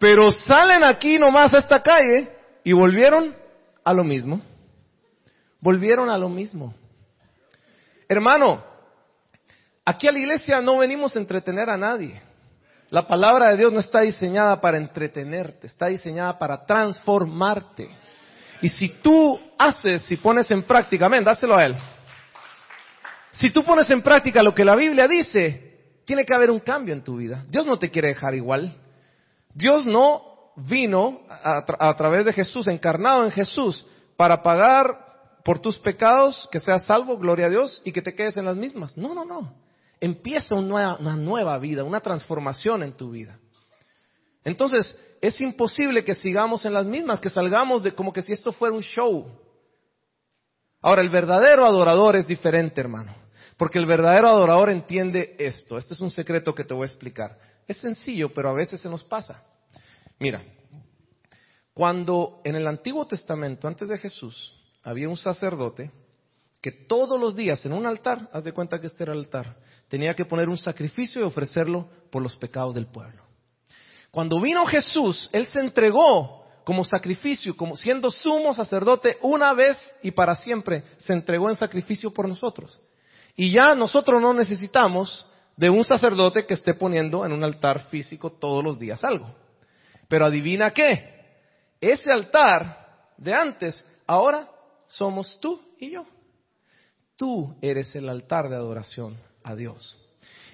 [0.00, 2.32] Pero salen aquí nomás a esta calle
[2.64, 3.36] y volvieron
[3.84, 4.40] a lo mismo.
[5.64, 6.74] Volvieron a lo mismo.
[8.06, 8.62] Hermano,
[9.82, 12.20] aquí a la iglesia no venimos a entretener a nadie.
[12.90, 17.88] La palabra de Dios no está diseñada para entretenerte, está diseñada para transformarte.
[18.60, 21.76] Y si tú haces, si pones en práctica, amén, dáselo a él.
[23.32, 26.92] Si tú pones en práctica lo que la Biblia dice, tiene que haber un cambio
[26.92, 27.42] en tu vida.
[27.48, 28.76] Dios no te quiere dejar igual.
[29.54, 35.03] Dios no vino a través de Jesús, encarnado en Jesús, para pagar
[35.44, 38.56] por tus pecados, que seas salvo, gloria a Dios, y que te quedes en las
[38.56, 38.96] mismas.
[38.96, 39.54] No, no, no.
[40.00, 43.38] Empieza una nueva, vida, una transformación en tu vida.
[44.42, 48.52] Entonces, es imposible que sigamos en las mismas, que salgamos de como que si esto
[48.52, 49.26] fuera un show.
[50.80, 53.14] Ahora, el verdadero adorador es diferente, hermano.
[53.56, 55.78] Porque el verdadero adorador entiende esto.
[55.78, 57.38] Este es un secreto que te voy a explicar.
[57.68, 59.42] Es sencillo, pero a veces se nos pasa.
[60.18, 60.42] Mira,
[61.72, 64.54] cuando en el Antiguo Testamento, antes de Jesús,
[64.84, 65.90] había un sacerdote
[66.60, 69.56] que todos los días en un altar, haz de cuenta que este era el altar,
[69.88, 73.22] tenía que poner un sacrificio y ofrecerlo por los pecados del pueblo.
[74.10, 80.12] Cuando vino Jesús, Él se entregó como sacrificio, como siendo sumo sacerdote una vez y
[80.12, 82.80] para siempre, se entregó en sacrificio por nosotros.
[83.36, 88.32] Y ya nosotros no necesitamos de un sacerdote que esté poniendo en un altar físico
[88.32, 89.34] todos los días algo.
[90.08, 91.26] Pero adivina qué,
[91.80, 94.48] ese altar de antes, ahora
[94.88, 96.06] somos tú y yo.
[97.16, 99.96] Tú eres el altar de adoración a Dios.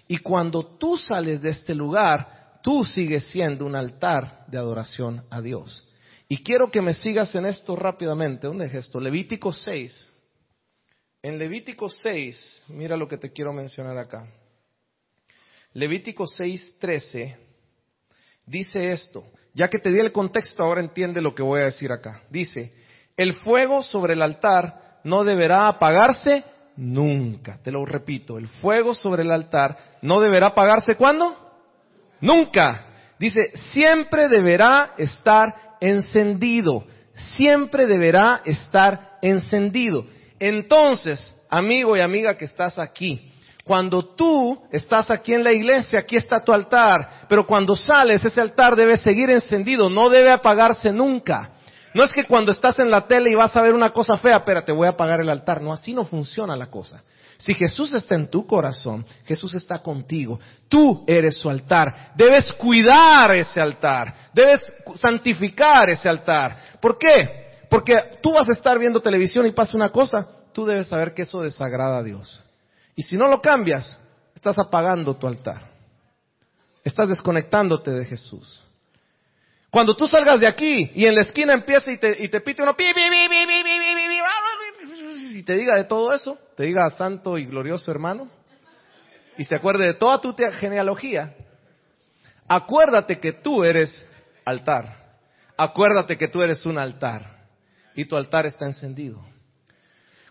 [0.07, 5.41] Y cuando tú sales de este lugar, tú sigues siendo un altar de adoración a
[5.41, 5.87] Dios.
[6.29, 8.47] Y quiero que me sigas en esto rápidamente.
[8.47, 9.01] ¿Dónde es esto?
[9.01, 10.09] Levítico 6.
[11.23, 14.27] En Levítico 6, mira lo que te quiero mencionar acá.
[15.73, 17.51] Levítico 6, 13
[18.51, 19.25] dice esto.
[19.55, 22.23] Ya que te di el contexto, ahora entiende lo que voy a decir acá.
[22.31, 22.73] Dice,
[23.21, 26.43] el fuego sobre el altar no deberá apagarse
[26.77, 27.59] nunca.
[27.63, 31.37] Te lo repito, el fuego sobre el altar no deberá apagarse ¿cuándo?
[32.23, 32.87] Nunca.
[33.19, 36.87] Dice, siempre deberá estar encendido.
[37.37, 40.07] Siempre deberá estar encendido.
[40.39, 43.33] Entonces, amigo y amiga que estás aquí.
[43.65, 48.41] Cuando tú estás aquí en la iglesia, aquí está tu altar, pero cuando sales, ese
[48.41, 51.51] altar debe seguir encendido, no debe apagarse nunca.
[51.93, 54.39] No es que cuando estás en la tele y vas a ver una cosa fea,
[54.39, 55.61] espérate, voy a apagar el altar.
[55.61, 57.03] No, así no funciona la cosa.
[57.39, 60.39] Si Jesús está en tu corazón, Jesús está contigo.
[60.69, 62.13] Tú eres su altar.
[62.15, 64.15] Debes cuidar ese altar.
[64.33, 64.61] Debes
[64.97, 66.57] santificar ese altar.
[66.81, 67.51] ¿Por qué?
[67.69, 70.29] Porque tú vas a estar viendo televisión y pasa una cosa.
[70.53, 72.43] Tú debes saber que eso desagrada a Dios.
[72.95, 73.99] Y si no lo cambias,
[74.35, 75.71] estás apagando tu altar.
[76.85, 78.61] Estás desconectándote de Jesús.
[79.71, 82.63] Cuando tú salgas de aquí y en la esquina empieza y te, y te pite
[82.63, 82.75] uno,
[85.33, 88.29] y te diga de todo eso, te diga santo y glorioso hermano,
[89.39, 91.35] y se acuerde de toda tu genealogía,
[92.49, 94.07] acuérdate que tú eres
[94.45, 95.01] altar.
[95.57, 97.47] Acuérdate que tú eres un altar
[97.95, 99.23] y tu altar está encendido.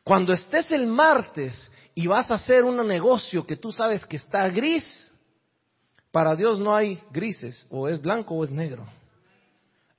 [0.03, 4.49] Cuando estés el martes y vas a hacer un negocio que tú sabes que está
[4.49, 5.13] gris,
[6.11, 8.87] para Dios no hay grises, o es blanco o es negro.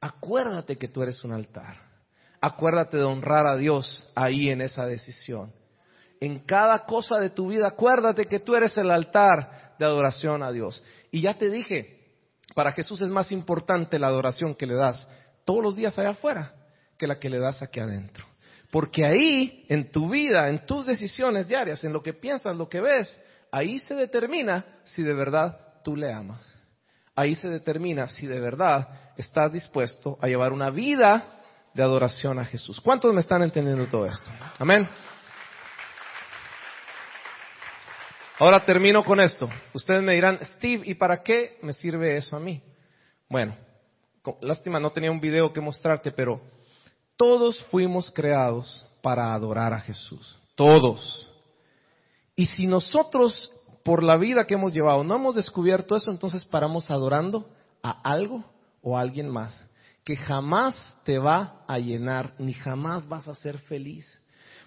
[0.01, 1.77] Acuérdate que tú eres un altar.
[2.41, 5.53] Acuérdate de honrar a Dios ahí en esa decisión.
[6.21, 10.53] En cada cosa de tu vida, acuérdate que tú eres el altar de adoración a
[10.53, 10.83] Dios.
[11.11, 12.01] Y ya te dije,
[12.55, 15.09] para Jesús es más importante la adoración que le das
[15.45, 16.55] todos los días allá afuera
[16.97, 18.27] que la que le das aquí adentro.
[18.71, 22.81] Porque ahí, en tu vida, en tus decisiones diarias, en lo que piensas, lo que
[22.81, 23.21] ves,
[23.51, 26.60] ahí se determina si de verdad tú le amas.
[27.15, 31.41] Ahí se determina si de verdad estás dispuesto a llevar una vida
[31.75, 32.81] de adoración a Jesús.
[32.81, 34.31] ¿Cuántos me están entendiendo todo esto?
[34.59, 34.89] Amén.
[38.39, 39.51] Ahora termino con esto.
[39.75, 42.63] Ustedes me dirán, Steve, ¿y para qué me sirve eso a mí?
[43.29, 43.55] Bueno,
[44.41, 46.41] lástima no tenía un video que mostrarte, pero
[47.17, 50.39] todos fuimos creados para adorar a Jesús.
[50.55, 51.31] Todos.
[52.35, 53.53] Y si nosotros,
[53.85, 57.49] por la vida que hemos llevado, no hemos descubierto eso, entonces paramos adorando
[57.83, 58.45] a algo
[58.83, 59.69] o a alguien más,
[60.05, 64.21] que jamás te va a llenar, ni jamás vas a ser feliz.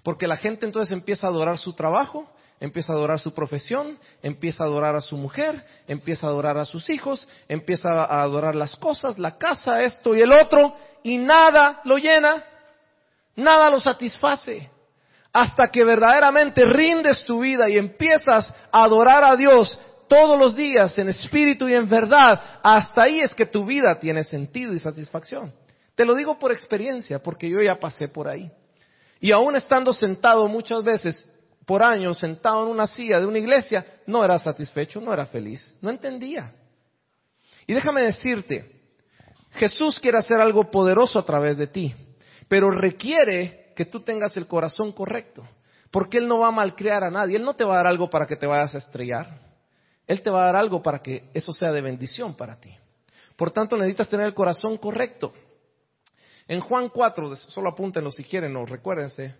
[0.04, 4.64] Porque la gente entonces empieza a adorar su trabajo, empieza a adorar su profesión, empieza
[4.64, 8.76] a adorar a su mujer, empieza a adorar a sus hijos, empieza a adorar las
[8.76, 12.44] cosas, la casa, esto y el otro, y nada lo llena,
[13.36, 14.73] nada lo satisface.
[15.34, 20.98] Hasta que verdaderamente rindes tu vida y empiezas a adorar a Dios todos los días
[21.00, 25.52] en espíritu y en verdad, hasta ahí es que tu vida tiene sentido y satisfacción.
[25.96, 28.52] Te lo digo por experiencia, porque yo ya pasé por ahí.
[29.20, 31.28] Y aún estando sentado muchas veces
[31.66, 35.76] por años, sentado en una silla de una iglesia, no era satisfecho, no era feliz,
[35.82, 36.54] no entendía.
[37.66, 38.70] Y déjame decirte,
[39.54, 41.96] Jesús quiere hacer algo poderoso a través de ti,
[42.48, 45.44] pero requiere que tú tengas el corazón correcto,
[45.92, 48.10] porque Él no va a malcriar a nadie, Él no te va a dar algo
[48.10, 49.40] para que te vayas a estrellar,
[50.08, 52.76] Él te va a dar algo para que eso sea de bendición para ti.
[53.36, 55.34] Por tanto, necesitas tener el corazón correcto.
[56.48, 59.34] En Juan 4, solo apúntenlo si quieren o recuérdense,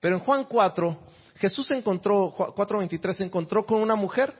[0.00, 0.98] pero en Juan 4,
[1.36, 4.34] Jesús encontró, 4.23, se encontró con una mujer,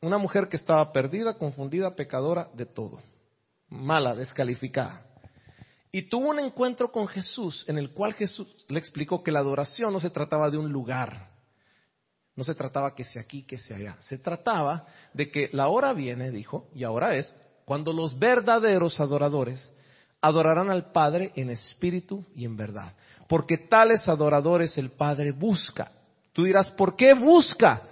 [0.00, 3.00] una mujer que estaba perdida, confundida, pecadora de todo,
[3.68, 5.07] mala, descalificada.
[5.90, 9.92] Y tuvo un encuentro con Jesús en el cual Jesús le explicó que la adoración
[9.92, 11.30] no se trataba de un lugar,
[12.36, 15.92] no se trataba que sea aquí, que sea allá, se trataba de que la hora
[15.92, 17.34] viene, dijo, y ahora es,
[17.64, 19.70] cuando los verdaderos adoradores
[20.20, 22.92] adorarán al Padre en espíritu y en verdad.
[23.28, 25.92] Porque tales adoradores el Padre busca.
[26.32, 27.82] Tú dirás, ¿por qué busca?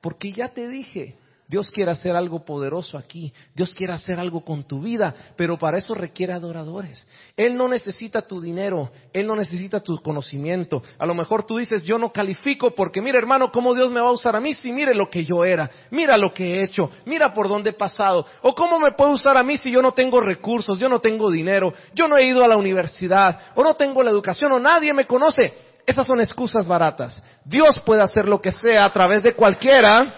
[0.00, 1.16] Porque ya te dije,
[1.52, 5.76] Dios quiere hacer algo poderoso aquí, Dios quiere hacer algo con tu vida, pero para
[5.76, 7.06] eso requiere adoradores.
[7.36, 10.82] Él no necesita tu dinero, Él no necesita tu conocimiento.
[10.98, 14.08] A lo mejor tú dices, yo no califico porque mira hermano, cómo Dios me va
[14.08, 16.88] a usar a mí si mire lo que yo era, mira lo que he hecho,
[17.04, 19.92] mira por dónde he pasado, o cómo me puede usar a mí si yo no
[19.92, 23.74] tengo recursos, yo no tengo dinero, yo no he ido a la universidad, o no
[23.74, 25.52] tengo la educación, o nadie me conoce.
[25.84, 27.22] Esas son excusas baratas.
[27.44, 30.14] Dios puede hacer lo que sea a través de cualquiera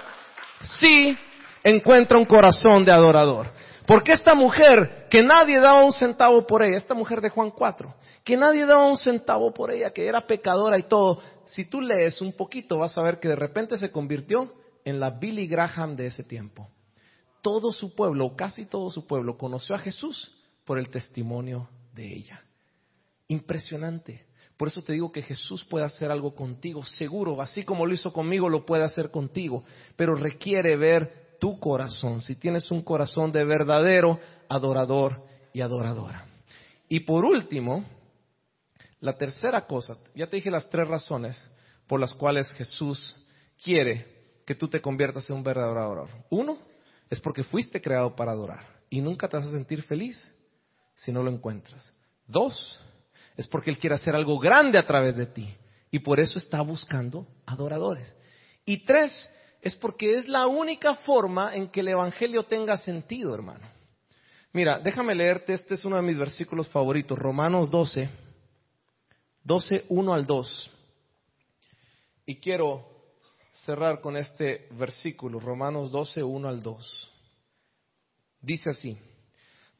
[0.63, 1.19] si
[1.65, 3.51] encuentra un corazón de adorador.
[3.87, 7.95] Porque esta mujer, que nadie daba un centavo por ella, esta mujer de Juan 4,
[8.23, 12.21] que nadie daba un centavo por ella, que era pecadora y todo, si tú lees
[12.23, 14.55] un poquito vas a ver que de repente se convirtió
[14.85, 16.69] en la Billy Graham de ese tiempo.
[17.43, 20.33] Todo su pueblo, casi todo su pueblo, conoció a Jesús
[20.65, 22.43] por el testimonio de ella.
[23.29, 24.27] Impresionante.
[24.57, 28.13] Por eso te digo que Jesús puede hacer algo contigo, seguro, así como lo hizo
[28.13, 29.65] conmigo, lo puede hacer contigo,
[29.97, 34.19] pero requiere ver tu corazón, si tienes un corazón de verdadero
[34.49, 36.25] adorador y adoradora.
[36.89, 37.85] Y por último,
[39.01, 41.39] la tercera cosa, ya te dije las tres razones
[41.87, 43.15] por las cuales Jesús
[43.63, 44.07] quiere
[44.47, 46.09] que tú te conviertas en un verdadero adorador.
[46.31, 46.57] Uno,
[47.11, 50.19] es porque fuiste creado para adorar y nunca te vas a sentir feliz
[50.95, 51.93] si no lo encuentras.
[52.27, 52.81] Dos,
[53.37, 55.55] es porque Él quiere hacer algo grande a través de ti
[55.91, 58.17] y por eso está buscando adoradores.
[58.65, 59.29] Y tres,
[59.65, 63.67] es porque es la única forma en que el Evangelio tenga sentido, hermano.
[64.53, 68.11] Mira, déjame leerte, este es uno de mis versículos favoritos, Romanos 12,
[69.43, 70.71] 12, 1 al 2.
[72.27, 72.87] Y quiero
[73.65, 77.11] cerrar con este versículo, Romanos 12, 1 al 2.
[78.43, 78.99] Dice así,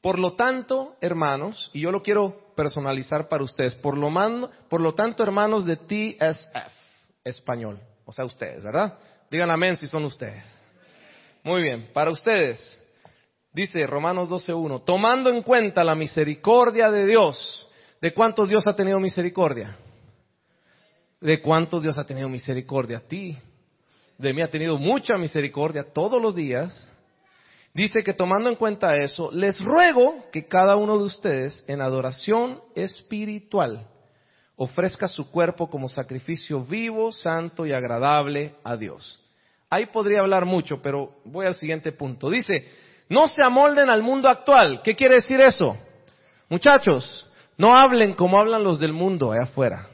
[0.01, 4.81] por lo tanto, hermanos, y yo lo quiero personalizar para ustedes, por lo, man- por
[4.81, 6.73] lo tanto, hermanos de TSF,
[7.23, 8.99] español, o sea, ustedes, ¿verdad?
[9.35, 10.45] Digan amén si son ustedes.
[11.43, 12.81] Muy bien, para ustedes,
[13.53, 17.69] dice Romanos 12.1, tomando en cuenta la misericordia de Dios,
[18.01, 19.77] ¿de cuántos Dios ha tenido misericordia?
[21.21, 22.99] ¿De cuántos Dios ha tenido misericordia?
[22.99, 23.37] A ti.
[24.19, 26.89] De mí ha tenido mucha misericordia todos los días.
[27.73, 32.61] Dice que tomando en cuenta eso, les ruego que cada uno de ustedes en adoración
[32.77, 33.85] espiritual
[34.55, 39.23] ofrezca su cuerpo como sacrificio vivo, santo y agradable a Dios.
[39.75, 42.31] Ahí podría hablar mucho, pero voy al siguiente punto.
[42.31, 42.69] Dice,
[43.09, 44.81] no se amolden al mundo actual.
[44.85, 45.77] ¿Qué quiere decir eso?
[46.49, 47.29] Muchachos,
[47.59, 49.89] no hablen como hablan los del mundo allá afuera.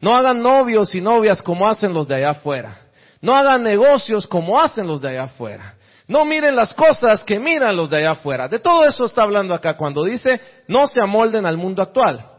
[0.00, 2.78] No hagan novios y novias como hacen los de allá afuera.
[3.20, 5.74] No hagan negocios como hacen los de allá afuera.
[6.06, 8.46] No miren las cosas que miran los de allá afuera.
[8.46, 12.30] De todo eso está hablando acá cuando dice no se amolden al mundo actual,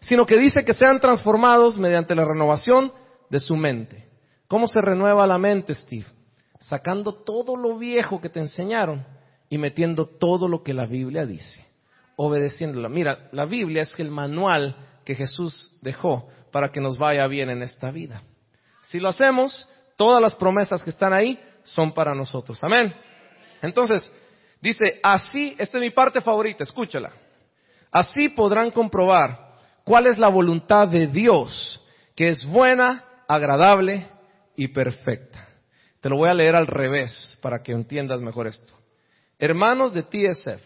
[0.00, 2.92] sino que dice que sean transformados mediante la renovación
[3.30, 4.08] de su mente.
[4.46, 6.04] ¿Cómo se renueva la mente, Steve?
[6.68, 9.04] Sacando todo lo viejo que te enseñaron
[9.50, 11.64] y metiendo todo lo que la Biblia dice,
[12.16, 12.88] obedeciéndola.
[12.88, 14.74] Mira, la Biblia es el manual
[15.04, 18.22] que Jesús dejó para que nos vaya bien en esta vida.
[18.84, 22.62] Si lo hacemos, todas las promesas que están ahí son para nosotros.
[22.64, 22.94] Amén.
[23.60, 24.10] Entonces,
[24.60, 27.12] dice, así, esta es mi parte favorita, escúchala.
[27.90, 31.82] Así podrán comprobar cuál es la voluntad de Dios,
[32.16, 34.06] que es buena, agradable
[34.56, 35.53] y perfecta.
[36.04, 38.74] Te lo voy a leer al revés para que entiendas mejor esto.
[39.38, 40.62] Hermanos de TSF,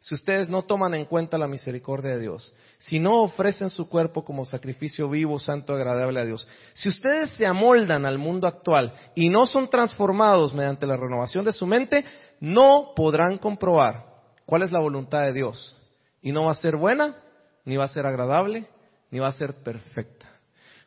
[0.00, 4.24] si ustedes no toman en cuenta la misericordia de Dios, si no ofrecen su cuerpo
[4.24, 9.28] como sacrificio vivo, santo, agradable a Dios, si ustedes se amoldan al mundo actual y
[9.28, 12.04] no son transformados mediante la renovación de su mente,
[12.40, 14.04] no podrán comprobar
[14.46, 15.76] cuál es la voluntad de Dios.
[16.20, 17.22] Y no va a ser buena,
[17.64, 18.66] ni va a ser agradable,
[19.12, 20.26] ni va a ser perfecta.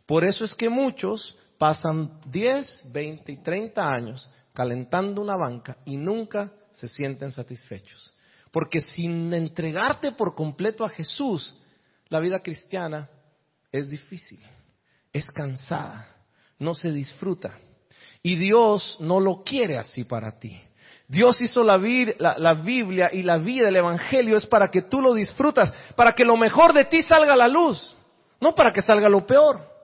[0.05, 5.97] Por eso es que muchos pasan 10, 20 y 30 años calentando una banca y
[5.97, 8.13] nunca se sienten satisfechos.
[8.51, 11.55] Porque sin entregarte por completo a Jesús,
[12.07, 13.07] la vida cristiana
[13.71, 14.39] es difícil,
[15.13, 16.07] es cansada,
[16.57, 17.59] no se disfruta.
[18.23, 20.59] Y Dios no lo quiere así para ti.
[21.07, 21.77] Dios hizo la,
[22.37, 26.23] la Biblia y la vida, el Evangelio es para que tú lo disfrutas, para que
[26.23, 27.97] lo mejor de ti salga a la luz,
[28.39, 29.78] no para que salga lo peor.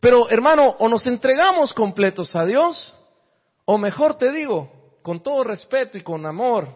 [0.00, 2.94] Pero hermano, o nos entregamos completos a Dios,
[3.64, 6.68] o mejor te digo, con todo respeto y con amor,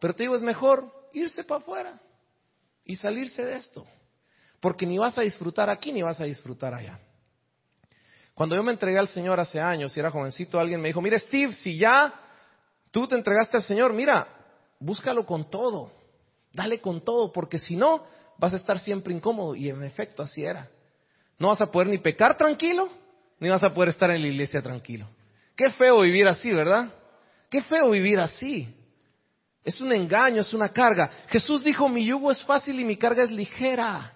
[0.00, 2.00] pero te digo, es mejor irse para afuera
[2.84, 3.86] y salirse de esto.
[4.60, 6.98] Porque ni vas a disfrutar aquí ni vas a disfrutar allá.
[8.34, 11.18] Cuando yo me entregué al Señor hace años y era jovencito, alguien me dijo, mira
[11.18, 12.14] Steve, si ya
[12.92, 14.28] tú te entregaste al Señor, mira,
[14.78, 15.90] búscalo con todo,
[16.52, 18.04] dale con todo, porque si no,
[18.38, 19.56] vas a estar siempre incómodo.
[19.56, 20.70] Y en efecto, así era.
[21.38, 22.88] No vas a poder ni pecar tranquilo,
[23.38, 25.08] ni vas a poder estar en la iglesia tranquilo.
[25.56, 26.92] Qué feo vivir así, ¿verdad?
[27.50, 28.74] Qué feo vivir así.
[29.64, 31.10] Es un engaño, es una carga.
[31.28, 34.14] Jesús dijo, mi yugo es fácil y mi carga es ligera.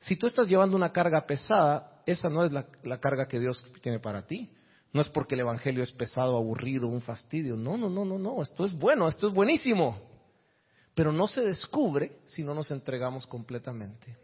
[0.00, 3.98] Si tú estás llevando una carga pesada, esa no es la, carga que Dios tiene
[3.98, 4.50] para ti.
[4.92, 7.56] No es porque el Evangelio es pesado, aburrido, un fastidio.
[7.56, 8.42] No, no, no, no, no.
[8.42, 9.98] Esto es bueno, esto es buenísimo.
[10.94, 14.16] Pero no se descubre si no nos entregamos completamente.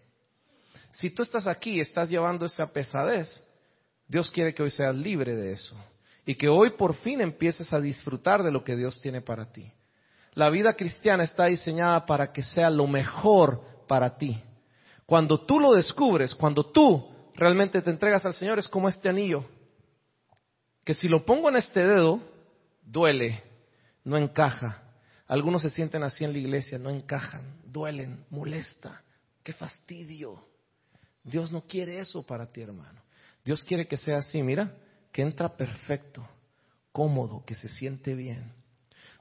[0.92, 3.42] Si tú estás aquí y estás llevando esa pesadez,
[4.08, 5.76] Dios quiere que hoy seas libre de eso.
[6.26, 9.72] Y que hoy por fin empieces a disfrutar de lo que Dios tiene para ti.
[10.34, 14.42] La vida cristiana está diseñada para que sea lo mejor para ti.
[15.06, 19.44] Cuando tú lo descubres, cuando tú realmente te entregas al Señor, es como este anillo.
[20.84, 22.20] Que si lo pongo en este dedo,
[22.82, 23.42] duele,
[24.04, 24.82] no encaja.
[25.26, 29.02] Algunos se sienten así en la iglesia, no encajan, duelen, molesta.
[29.42, 30.49] Qué fastidio.
[31.30, 33.00] Dios no quiere eso para ti, hermano.
[33.44, 34.74] Dios quiere que sea así, mira,
[35.12, 36.26] que entra perfecto,
[36.92, 38.52] cómodo, que se siente bien.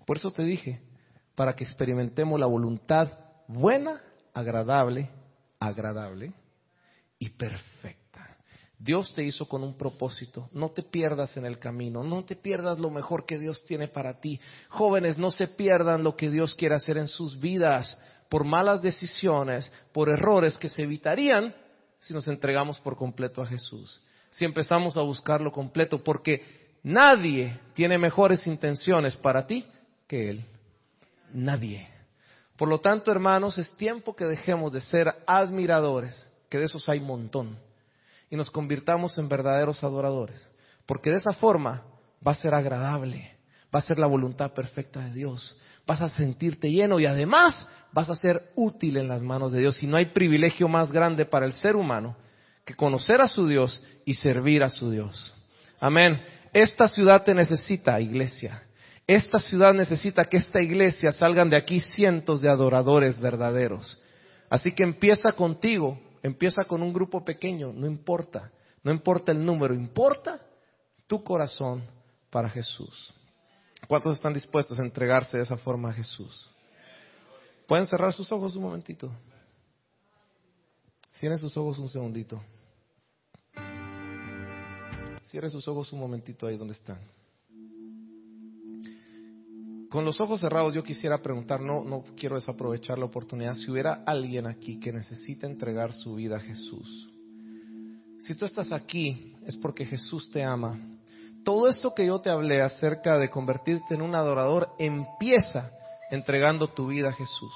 [0.06, 0.82] Por eso te dije,
[1.36, 3.12] para que experimentemos la voluntad
[3.48, 4.02] buena,
[4.34, 5.10] agradable,
[5.60, 6.34] agradable
[7.18, 8.00] y perfecta.
[8.78, 10.50] Dios te hizo con un propósito.
[10.54, 12.02] No te pierdas en el camino.
[12.02, 14.40] No te pierdas lo mejor que Dios tiene para ti.
[14.70, 18.00] Jóvenes, no se pierdan lo que Dios quiere hacer en sus vidas
[18.30, 21.54] por malas decisiones, por errores que se evitarían
[22.00, 24.02] si nos entregamos por completo a Jesús.
[24.32, 26.44] Si empezamos a buscarlo completo, porque
[26.84, 29.66] nadie tiene mejores intenciones para ti
[30.08, 30.46] que Él.
[31.34, 31.88] Nadie.
[32.58, 37.00] Por lo tanto, hermanos, es tiempo que dejemos de ser admiradores, que de esos hay
[37.00, 37.58] montón,
[38.30, 40.46] y nos convirtamos en verdaderos adoradores.
[40.86, 41.84] Porque de esa forma
[42.26, 43.38] va a ser agradable,
[43.74, 45.58] va a ser la voluntad perfecta de Dios,
[45.90, 49.82] vas a sentirte lleno y además vas a ser útil en las manos de Dios.
[49.82, 52.16] Y no hay privilegio más grande para el ser humano
[52.64, 55.34] que conocer a su Dios y servir a su Dios.
[55.80, 56.22] Amén.
[56.54, 58.62] Esta ciudad te necesita, iglesia.
[59.08, 64.00] Esta ciudad necesita que esta iglesia salgan de aquí cientos de adoradores verdaderos.
[64.48, 68.52] Así que empieza contigo, empieza con un grupo pequeño, no importa,
[68.84, 70.40] no importa el número, importa
[71.08, 71.82] tu corazón
[72.30, 73.12] para Jesús.
[73.88, 76.50] ¿Cuántos están dispuestos a entregarse de esa forma a Jesús?
[77.68, 79.12] ¿Pueden cerrar sus ojos un momentito?
[81.20, 82.42] Cierren sus ojos un segundito.
[85.26, 87.00] Cierren sus ojos un momentito ahí donde están.
[89.90, 94.04] Con los ojos cerrados yo quisiera preguntar, no, no quiero desaprovechar la oportunidad, si hubiera
[94.06, 97.10] alguien aquí que necesita entregar su vida a Jesús.
[98.20, 100.99] Si tú estás aquí es porque Jesús te ama.
[101.50, 105.72] Todo esto que yo te hablé acerca de convertirte en un adorador empieza
[106.12, 107.52] entregando tu vida a Jesús.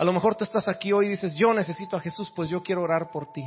[0.00, 2.60] A lo mejor tú estás aquí hoy y dices, yo necesito a Jesús, pues yo
[2.60, 3.44] quiero orar por ti.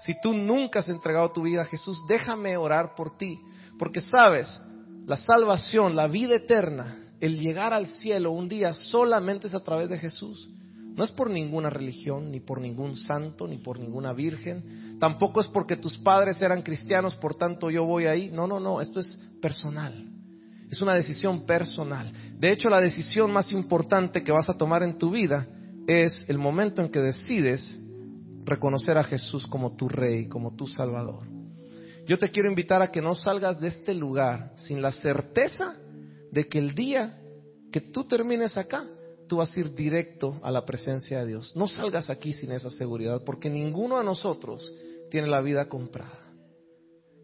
[0.00, 3.38] Si tú nunca has entregado tu vida a Jesús, déjame orar por ti.
[3.78, 4.60] Porque sabes,
[5.06, 9.88] la salvación, la vida eterna, el llegar al cielo un día solamente es a través
[9.88, 10.48] de Jesús.
[10.96, 14.83] No es por ninguna religión, ni por ningún santo, ni por ninguna virgen.
[15.04, 18.30] Tampoco es porque tus padres eran cristianos, por tanto yo voy ahí.
[18.30, 20.08] No, no, no, esto es personal.
[20.70, 22.10] Es una decisión personal.
[22.38, 25.46] De hecho, la decisión más importante que vas a tomar en tu vida
[25.86, 27.78] es el momento en que decides
[28.46, 31.26] reconocer a Jesús como tu rey, como tu salvador.
[32.06, 35.76] Yo te quiero invitar a que no salgas de este lugar sin la certeza
[36.32, 37.20] de que el día
[37.70, 38.86] que tú termines acá,
[39.28, 41.54] tú vas a ir directo a la presencia de Dios.
[41.54, 44.72] No salgas aquí sin esa seguridad, porque ninguno de nosotros
[45.14, 46.18] tiene la vida comprada.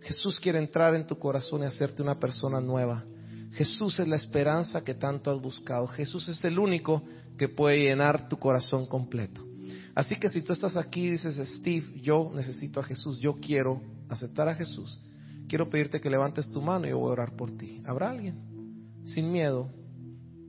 [0.02, 3.04] Jesús quiere entrar en tu corazón y hacerte una persona nueva.
[3.50, 5.88] Jesús es la esperanza que tanto has buscado.
[5.88, 7.02] Jesús es el único
[7.36, 9.44] que puede llenar tu corazón completo.
[9.92, 13.82] Así que si tú estás aquí y dices, Steve, yo necesito a Jesús, yo quiero
[14.08, 15.00] aceptar a Jesús,
[15.48, 17.82] quiero pedirte que levantes tu mano y yo voy a orar por ti.
[17.84, 19.02] ¿Habrá alguien?
[19.02, 19.68] Sin miedo.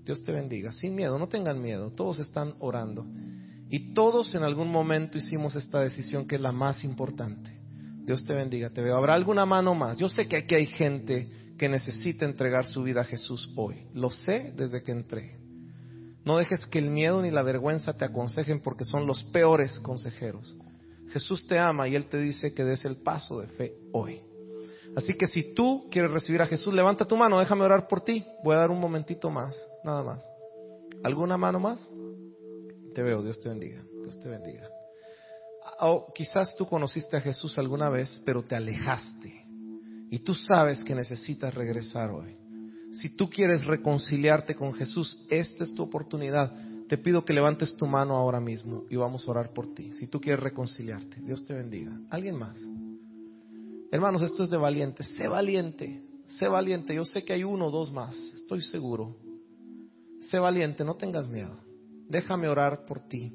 [0.06, 0.72] Dios te bendiga.
[0.72, 1.90] Sin miedo, no tengan miedo.
[1.90, 3.04] Todos están orando.
[3.72, 7.58] Y todos en algún momento hicimos esta decisión que es la más importante.
[8.04, 8.98] Dios te bendiga, te veo.
[8.98, 9.98] ¿Habrá alguna mano más?
[9.98, 13.88] Yo sé que aquí hay gente que necesita entregar su vida a Jesús hoy.
[13.94, 15.38] Lo sé desde que entré.
[16.26, 20.54] No dejes que el miedo ni la vergüenza te aconsejen porque son los peores consejeros.
[21.14, 24.20] Jesús te ama y Él te dice que des el paso de fe hoy.
[24.98, 28.26] Así que si tú quieres recibir a Jesús, levanta tu mano, déjame orar por ti.
[28.44, 30.30] Voy a dar un momentito más, nada más.
[31.04, 31.88] ¿Alguna mano más?
[32.94, 34.68] Te veo, Dios te bendiga, Dios te bendiga.
[35.80, 39.46] O quizás tú conociste a Jesús alguna vez, pero te alejaste.
[40.10, 42.36] Y tú sabes que necesitas regresar hoy.
[42.92, 46.52] Si tú quieres reconciliarte con Jesús, esta es tu oportunidad.
[46.90, 49.94] Te pido que levantes tu mano ahora mismo y vamos a orar por ti.
[49.94, 51.98] Si tú quieres reconciliarte, Dios te bendiga.
[52.10, 52.60] ¿Alguien más?
[53.92, 55.04] Hermanos, esto es de valiente.
[55.04, 56.94] Sé valiente, sé valiente.
[56.94, 59.16] Yo sé que hay uno o dos más, estoy seguro.
[60.30, 61.71] Sé valiente, no tengas miedo.
[62.12, 63.32] Déjame orar por ti.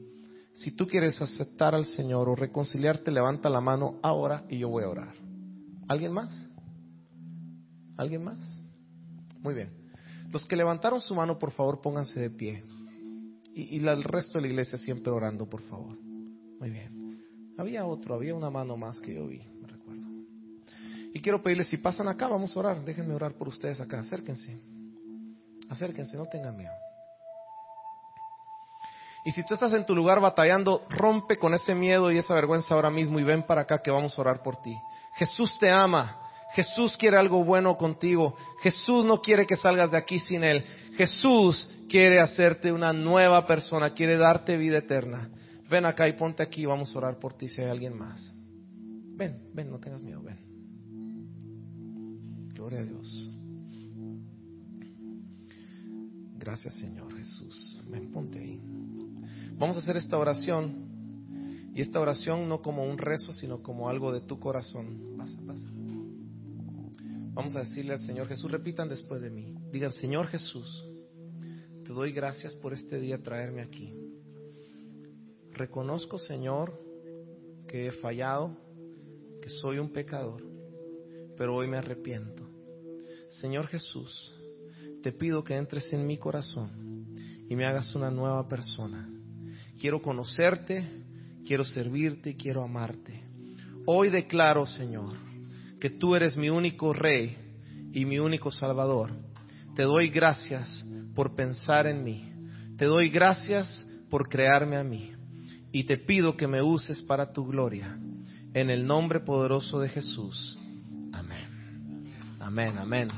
[0.53, 4.85] Si tú quieres aceptar al Señor o reconciliarte, levanta la mano ahora y yo voy
[4.85, 5.15] a orar.
[5.89, 6.47] ¿Alguien más?
[7.97, 8.39] ¿Alguien más?
[9.41, 9.71] Muy bien.
[10.31, 12.65] Los que levantaron su mano, por favor, pónganse de pie.
[13.55, 15.97] Y, el resto de la iglesia siempre orando, por favor.
[16.61, 17.25] Muy bien.
[17.57, 20.05] Había otro, había una mano más que yo vi, me recuerdo.
[21.15, 22.85] Y quiero pedirles, si pasan acá, vamos a orar.
[22.85, 24.01] Déjenme orar por ustedes acá.
[24.01, 24.61] Acérquense.
[25.71, 26.86] Acérquense, no tengan miedo.
[29.27, 32.77] Y si tú estás en tu lugar batallando, rompe con ese miedo y esa vergüenza
[32.77, 34.73] ahora mismo y ven para acá que vamos a orar por ti.
[35.17, 36.17] Jesús te ama.
[36.53, 38.37] Jesús quiere algo bueno contigo.
[38.63, 40.65] Jesús no quiere que salgas de aquí sin Él.
[40.97, 45.29] Jesús quiere hacerte una nueva persona, quiere darte vida eterna.
[45.69, 48.33] Ven acá y ponte aquí vamos a orar por ti si hay alguien más.
[49.17, 50.39] Ven, ven, no tengas miedo, ven.
[52.55, 53.33] Gloria a Dios.
[56.39, 57.81] Gracias Señor Jesús.
[57.91, 58.76] Ven, ponte ahí.
[59.59, 64.13] Vamos a hacer esta oración Y esta oración no como un rezo, sino como algo
[64.13, 65.17] de tu corazón.
[65.19, 65.69] Pasa, pasa.
[67.35, 69.55] Vamos a decirle al Señor Jesús, repitan después de mí.
[69.71, 70.85] Digan, Señor Jesús,
[71.85, 73.93] te doy gracias por este día traerme aquí.
[75.53, 76.81] Reconozco, Señor,
[77.69, 78.57] que he fallado,
[79.43, 80.43] que soy un pecador,
[81.37, 82.43] pero hoy me arrepiento.
[83.29, 84.33] Señor Jesús,
[85.03, 87.07] te pido que entres en mi corazón
[87.51, 89.11] y me hagas una nueva persona.
[89.79, 90.89] Quiero conocerte,
[91.47, 93.23] quiero servirte y quiero amarte.
[93.87, 95.13] Hoy declaro, Señor,
[95.81, 97.37] que tú eres mi único rey
[97.93, 99.13] y mi único salvador.
[99.75, 100.85] Te doy gracias
[101.15, 102.33] por pensar en mí.
[102.77, 105.13] Te doy gracias por crearme a mí.
[105.73, 107.99] Y te pido que me uses para tu gloria.
[108.55, 110.59] En el nombre poderoso de Jesús.
[111.13, 112.17] Amén.
[112.41, 113.09] Amén, amén.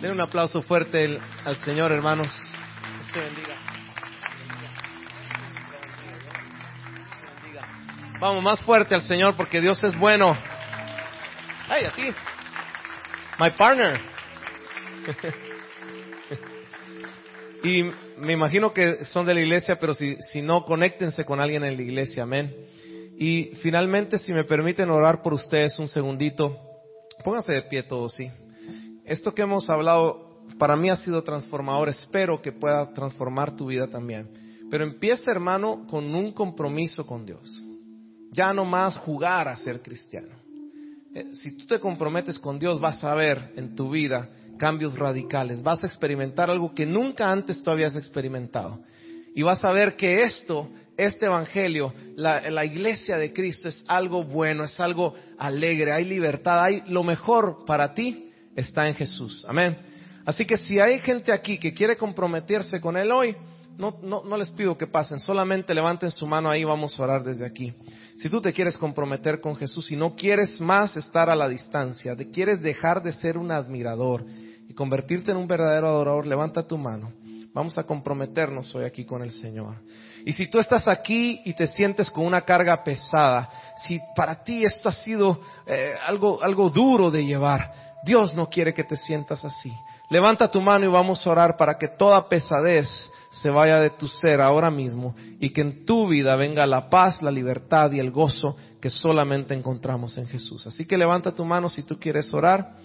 [0.00, 2.28] Den un aplauso fuerte al Señor, hermanos.
[3.14, 3.73] Bendiga.
[8.24, 10.34] Vamos, más fuerte al Señor porque Dios es bueno.
[11.68, 12.04] Ay, a ti.
[13.38, 14.00] My partner.
[17.64, 17.82] y
[18.16, 21.76] me imagino que son de la iglesia, pero si, si no, conéctense con alguien en
[21.76, 22.22] la iglesia.
[22.22, 22.50] Amén.
[23.18, 26.58] Y finalmente, si me permiten orar por ustedes un segundito,
[27.22, 28.30] pónganse de pie todos, sí.
[29.04, 31.90] Esto que hemos hablado para mí ha sido transformador.
[31.90, 34.30] Espero que pueda transformar tu vida también.
[34.70, 37.63] Pero empieza, hermano, con un compromiso con Dios.
[38.34, 40.34] Ya no más jugar a ser cristiano.
[41.14, 44.28] Eh, Si tú te comprometes con Dios, vas a ver en tu vida
[44.58, 45.62] cambios radicales.
[45.62, 48.80] Vas a experimentar algo que nunca antes tú habías experimentado.
[49.34, 54.24] Y vas a ver que esto, este evangelio, la, la iglesia de Cristo es algo
[54.24, 59.44] bueno, es algo alegre, hay libertad, hay lo mejor para ti está en Jesús.
[59.48, 59.76] Amén.
[60.24, 63.36] Así que si hay gente aquí que quiere comprometerse con Él hoy,
[63.76, 67.24] no, no, no les pido que pasen, solamente levanten su mano ahí, vamos a orar
[67.24, 67.72] desde aquí.
[68.16, 72.14] Si tú te quieres comprometer con Jesús y no quieres más estar a la distancia,
[72.14, 74.24] de, quieres dejar de ser un admirador
[74.68, 77.12] y convertirte en un verdadero adorador, levanta tu mano.
[77.52, 79.76] Vamos a comprometernos hoy aquí con el Señor.
[80.24, 84.64] Y si tú estás aquí y te sientes con una carga pesada, si para ti
[84.64, 87.72] esto ha sido eh, algo, algo duro de llevar,
[88.04, 89.72] Dios no quiere que te sientas así.
[90.10, 92.88] Levanta tu mano y vamos a orar para que toda pesadez
[93.34, 97.20] se vaya de tu ser ahora mismo y que en tu vida venga la paz,
[97.20, 100.66] la libertad y el gozo que solamente encontramos en Jesús.
[100.68, 102.76] Así que levanta tu mano si tú quieres orar.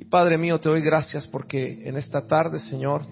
[0.00, 3.02] Y Padre mío, te doy gracias porque en esta tarde, Señor,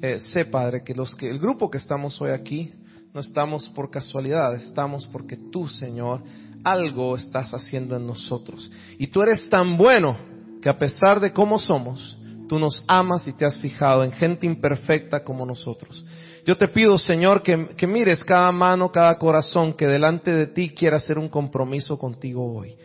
[0.00, 2.72] eh, sé, Padre, que, los que el grupo que estamos hoy aquí
[3.12, 6.22] no estamos por casualidad, estamos porque tú, Señor,
[6.64, 8.72] algo estás haciendo en nosotros.
[8.98, 10.16] Y tú eres tan bueno
[10.62, 12.16] que a pesar de cómo somos,
[12.52, 16.04] tú nos amas y te has fijado en gente imperfecta como nosotros.
[16.44, 20.98] Yo te pido, Señor, que, mires cada mano, cada corazón que delante de ti quiera
[20.98, 22.76] hacer un compromiso contigo hoy.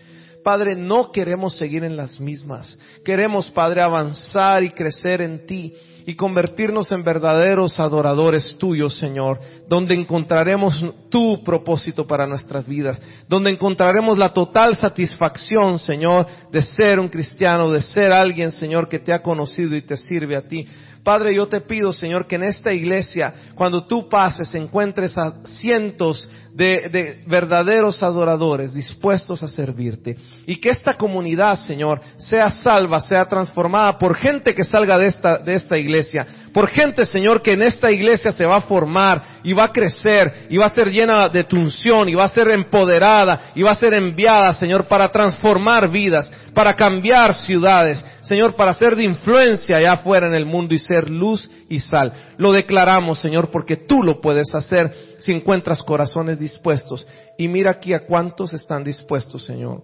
[0.42, 2.80] Padre, no queremos seguir en las mismas.
[3.04, 5.74] Queremos, Padre, avanzar y crecer en ti
[6.08, 13.50] y convertirnos en verdaderos adoradores tuyos, Señor, donde encontraremos tu propósito para nuestras vidas, donde
[13.50, 19.12] encontraremos la total satisfacción, Señor, de ser un cristiano, de ser alguien, Señor, que te
[19.12, 20.66] ha conocido y te sirve a ti.
[21.04, 26.30] Padre, yo te pido, Señor, que en esta iglesia, cuando tú pases, encuentres a cientos
[26.58, 30.18] de, de, verdaderos adoradores dispuestos a servirte.
[30.48, 35.38] Y que esta comunidad, Señor, sea salva, sea transformada por gente que salga de esta,
[35.38, 36.26] de esta iglesia.
[36.52, 40.48] Por gente, Señor, que en esta iglesia se va a formar y va a crecer
[40.50, 43.72] y va a ser llena de tu unción y va a ser empoderada y va
[43.72, 49.78] a ser enviada, Señor, para transformar vidas, para cambiar ciudades, Señor, para ser de influencia
[49.78, 52.12] allá afuera en el mundo y ser luz y sal.
[52.38, 57.08] Lo declaramos, Señor, porque tú lo puedes hacer si encuentras corazones dispuestos.
[57.38, 59.84] Y mira aquí a cuántos están dispuestos, Señor,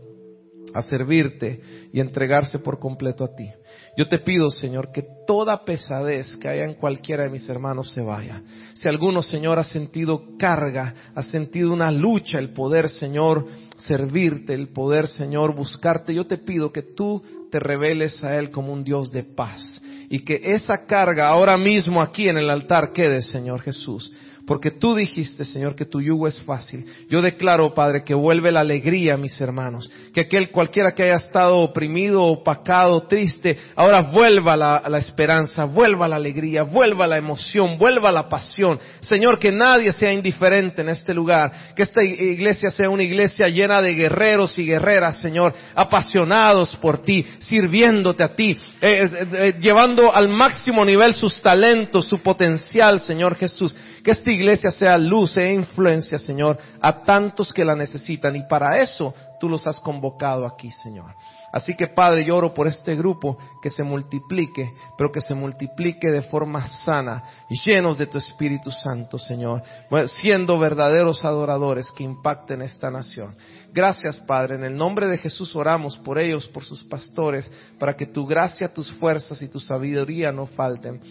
[0.73, 1.61] a servirte
[1.91, 3.49] y entregarse por completo a ti.
[3.95, 8.01] Yo te pido, Señor, que toda pesadez que haya en cualquiera de mis hermanos se
[8.01, 8.41] vaya.
[8.73, 13.45] Si alguno, Señor, ha sentido carga, ha sentido una lucha, el poder, Señor,
[13.77, 18.73] servirte, el poder, Señor, buscarte, yo te pido que tú te reveles a Él como
[18.73, 19.79] un Dios de paz
[20.09, 24.11] y que esa carga ahora mismo aquí en el altar quede, Señor Jesús.
[24.45, 26.85] Porque tú dijiste, Señor, que tu yugo es fácil.
[27.09, 29.89] Yo declaro, Padre, que vuelve la alegría a mis hermanos.
[30.13, 36.17] Que aquel cualquiera que haya estado oprimido, opacado, triste, ahora vuelva la, esperanza, vuelva la
[36.17, 38.79] alegría, vuelva la emoción, vuelva la pasión.
[38.99, 41.73] Señor, que nadie sea indiferente en este lugar.
[41.73, 47.25] Que esta iglesia sea una iglesia llena de guerreros y guerreras, Señor, apasionados por ti,
[47.39, 53.73] sirviéndote a ti, eh, eh, llevando al máximo nivel sus talentos, su potencial, Señor Jesús
[54.03, 58.35] Que esta iglesia sea luz e influencia, Señor, a tantos que la necesitan.
[58.35, 61.15] Y para eso tú los has convocado aquí, Señor.
[61.53, 66.09] Así que Padre, yo oro por este grupo que se multiplique, pero que se multiplique
[66.09, 67.23] de forma sana,
[67.63, 69.61] llenos de tu Espíritu Santo, Señor,
[70.07, 73.35] siendo verdaderos adoradores que impacten esta nación.
[73.71, 74.55] Gracias, Padre.
[74.55, 77.49] En el nombre de Jesús oramos por ellos, por sus pastores,
[77.79, 81.01] para que tu gracia, tus fuerzas y tu sabiduría no falten.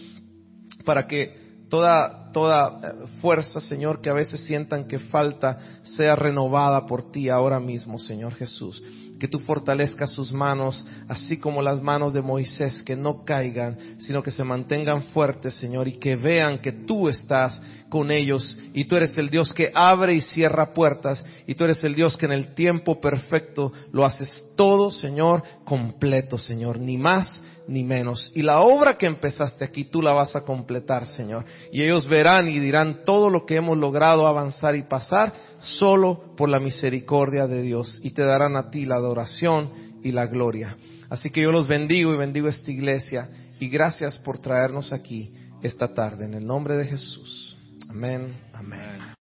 [0.83, 1.42] Para que
[1.73, 7.29] toda, toda eh, fuerza, Señor, que a veces sientan que falta, sea renovada por ti
[7.29, 8.83] ahora mismo, Señor Jesús.
[9.19, 14.21] Que tú fortalezcas sus manos, así como las manos de Moisés, que no caigan, sino
[14.21, 17.59] que se mantengan fuertes, Señor, y que vean que tú estás
[17.89, 21.83] con ellos y tú eres el Dios que abre y cierra puertas y tú eres
[21.83, 27.41] el Dios que en el tiempo perfecto lo haces todo, Señor, completo, Señor, ni más
[27.67, 28.31] ni menos.
[28.35, 31.45] Y la obra que empezaste aquí, tú la vas a completar, Señor.
[31.71, 36.49] Y ellos verán y dirán todo lo que hemos logrado avanzar y pasar solo por
[36.49, 37.99] la misericordia de Dios.
[38.03, 39.69] Y te darán a ti la adoración
[40.03, 40.75] y la gloria.
[41.09, 43.29] Así que yo los bendigo y bendigo esta iglesia.
[43.59, 46.25] Y gracias por traernos aquí esta tarde.
[46.25, 47.57] En el nombre de Jesús.
[47.89, 48.35] Amén.
[48.53, 49.12] Amén.